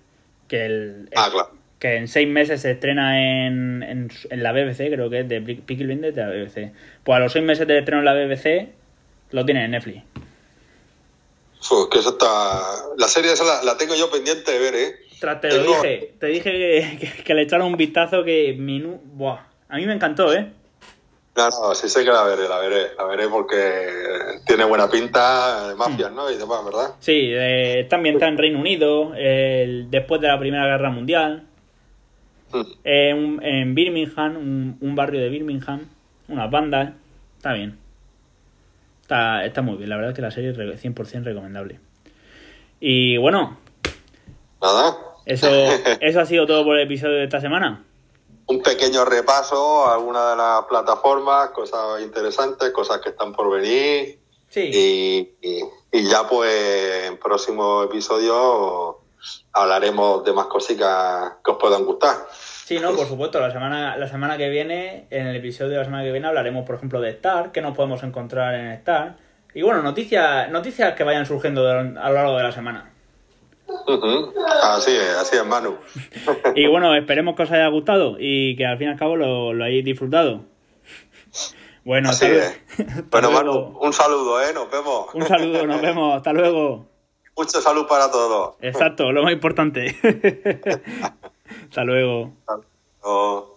que 0.47 0.65
el, 0.65 1.09
Ah, 1.15 1.29
claro. 1.31 1.51
que 1.79 1.95
en 1.95 2.07
seis 2.07 2.27
meses 2.27 2.61
se 2.61 2.71
estrena 2.71 3.45
en, 3.47 3.81
en, 3.83 4.09
en 4.29 4.43
la 4.43 4.51
BBC, 4.51 4.89
creo 4.91 5.09
que 5.09 5.21
es 5.21 5.29
de 5.29 5.41
Pe- 5.41 5.55
Peaky 5.65 5.83
Blinders 5.85 6.15
de 6.15 6.21
la 6.21 6.29
BBC. 6.29 6.71
Pues 7.03 7.15
a 7.15 7.19
los 7.19 7.31
seis 7.31 7.43
meses 7.45 7.65
de 7.67 7.77
estreno 7.79 7.99
en 7.99 8.05
la 8.05 8.13
BBC, 8.13 8.69
lo 9.31 9.45
tienen 9.45 9.63
en 9.65 9.71
Netflix. 9.71 10.03
Fu, 11.61 11.89
que 11.89 11.99
eso 11.99 12.09
está... 12.11 12.61
La 12.97 13.07
serie 13.07 13.33
esa 13.33 13.43
la, 13.43 13.63
la 13.63 13.77
tengo 13.77 13.95
yo 13.95 14.09
pendiente 14.09 14.51
de 14.51 14.59
ver, 14.59 14.75
¿eh? 14.75 14.95
Tras, 15.19 15.41
te 15.41 15.49
lo 15.49 15.63
dije, 15.63 16.13
te 16.19 16.27
dije 16.27 16.51
que, 16.51 16.97
que- 17.17 17.23
que 17.23 17.33
le 17.33 17.41
echaron 17.41 17.67
un 17.67 17.75
vistazo 17.77 18.23
que 18.23 18.55
minu... 18.57 19.01
Buah, 19.13 19.39
a 19.67 19.75
mí 19.77 19.85
me 19.85 19.93
encantó, 19.93 20.33
¿eh? 20.33 20.47
No, 21.39 21.49
no, 21.69 21.73
sí 21.75 21.87
sé 21.87 22.03
que 22.03 22.11
la 22.11 22.23
veré, 22.23 22.49
la 22.49 22.59
veré. 22.59 22.87
La 22.97 23.05
veré 23.05 23.27
porque 23.29 23.87
tiene 24.45 24.65
buena 24.65 24.89
pinta 24.89 25.69
de 25.69 25.75
Mm. 25.75 25.77
mafias, 25.77 26.11
¿no? 26.11 26.29
Y 26.29 26.35
demás, 26.37 26.65
¿verdad? 26.65 26.95
Sí, 26.99 27.13
eh, 27.31 27.79
está 27.79 27.95
ambientada 27.95 28.29
en 28.31 28.37
Reino 28.37 28.59
Unido, 28.59 29.11
después 29.11 30.19
de 30.19 30.27
la 30.27 30.37
Primera 30.37 30.65
Guerra 30.65 30.89
Mundial, 30.89 31.43
Mm. 32.51 32.61
eh, 32.83 33.13
un- 33.13 33.39
en 33.43 33.73
Birmingham, 33.75 34.35
un, 34.35 34.77
un 34.81 34.95
barrio 34.95 35.21
de 35.21 35.29
Birmingham, 35.29 35.81
unas 36.27 36.51
bandas, 36.51 36.91
está 37.37 37.53
bien. 37.53 37.77
Está, 39.03 39.45
está 39.45 39.61
muy 39.61 39.77
bien, 39.77 39.89
la 39.89 39.95
verdad 39.95 40.11
es 40.11 40.15
que 40.15 40.21
la 40.21 40.31
serie 40.31 40.49
es 40.51 40.57
re- 40.57 40.77
100% 40.77 41.23
recomendable. 41.23 41.79
Y 42.81 43.17
bueno, 43.17 43.57
Nada. 44.61 44.97
eso, 45.25 45.47
eso 46.01 46.19
ha 46.19 46.25
sido 46.25 46.45
todo 46.45 46.63
por 46.65 46.77
el 46.77 46.83
episodio 46.85 47.15
de 47.17 47.23
esta 47.23 47.39
semana. 47.39 47.83
Un 48.49 48.61
pequeño 48.63 49.05
repaso 49.05 49.85
a 49.85 49.93
algunas 49.93 50.31
de 50.31 50.35
las 50.37 50.65
plataformas, 50.65 51.49
cosas 51.51 52.01
interesantes, 52.01 52.71
cosas 52.71 52.99
que 52.99 53.09
están 53.09 53.31
por 53.31 53.49
venir. 53.51 54.19
Sí. 54.49 54.61
Y, 55.41 55.47
y- 55.47 55.63
y 55.91 56.09
ya 56.09 56.27
pues 56.27 57.05
en 57.07 57.17
próximo 57.17 57.83
episodio 57.83 58.99
hablaremos 59.53 60.23
de 60.23 60.33
más 60.33 60.47
cositas 60.47 61.33
que 61.43 61.51
os 61.51 61.57
puedan 61.57 61.85
gustar. 61.85 62.15
Sí, 62.31 62.79
no, 62.79 62.95
por 62.95 63.07
supuesto, 63.07 63.39
la 63.39 63.51
semana, 63.51 63.97
la 63.97 64.07
semana 64.07 64.37
que 64.37 64.49
viene, 64.49 65.07
en 65.09 65.27
el 65.27 65.35
episodio 65.35 65.71
de 65.71 65.77
la 65.77 65.85
semana 65.85 66.03
que 66.03 66.11
viene 66.11 66.27
hablaremos, 66.27 66.65
por 66.65 66.75
ejemplo, 66.75 67.01
de 67.01 67.09
Star, 67.11 67.51
que 67.51 67.61
nos 67.61 67.75
podemos 67.75 68.01
encontrar 68.03 68.53
en 68.55 68.67
Star. 68.73 69.17
Y 69.53 69.61
bueno, 69.63 69.81
noticias, 69.81 70.49
noticias 70.51 70.93
que 70.95 71.03
vayan 71.03 71.25
surgiendo 71.25 71.63
de- 71.63 71.99
a 71.99 72.09
lo 72.09 72.13
largo 72.15 72.37
de 72.37 72.43
la 72.43 72.51
semana. 72.51 72.93
Así 74.63 74.91
es, 74.91 75.15
así 75.17 75.35
es, 75.37 75.45
Manu. 75.45 75.75
Y 76.55 76.67
bueno, 76.67 76.95
esperemos 76.95 77.35
que 77.35 77.43
os 77.43 77.51
haya 77.51 77.67
gustado 77.67 78.15
y 78.19 78.55
que 78.55 78.65
al 78.65 78.77
fin 78.77 78.87
y 78.87 78.91
al 78.91 78.97
cabo 78.99 79.15
lo, 79.15 79.53
lo 79.53 79.63
hayáis 79.63 79.85
disfrutado. 79.85 80.41
Bueno, 81.83 82.09
Así 82.09 82.25
es. 82.25 82.61
Bueno. 83.09 83.31
Manu, 83.31 83.77
un 83.81 83.93
saludo, 83.93 84.41
¿eh? 84.41 84.53
Nos 84.53 84.69
vemos. 84.69 85.07
Un 85.13 85.25
saludo, 85.25 85.65
nos 85.65 85.81
vemos, 85.81 86.15
hasta 86.15 86.33
luego. 86.33 86.85
Mucha 87.35 87.61
salud 87.61 87.87
para 87.87 88.11
todos. 88.11 88.55
Exacto, 88.59 89.11
lo 89.11 89.23
más 89.23 89.31
importante. 89.31 89.95
hasta 91.69 91.83
luego. 91.83 92.33
Hasta 92.45 92.67
luego. 93.01 93.48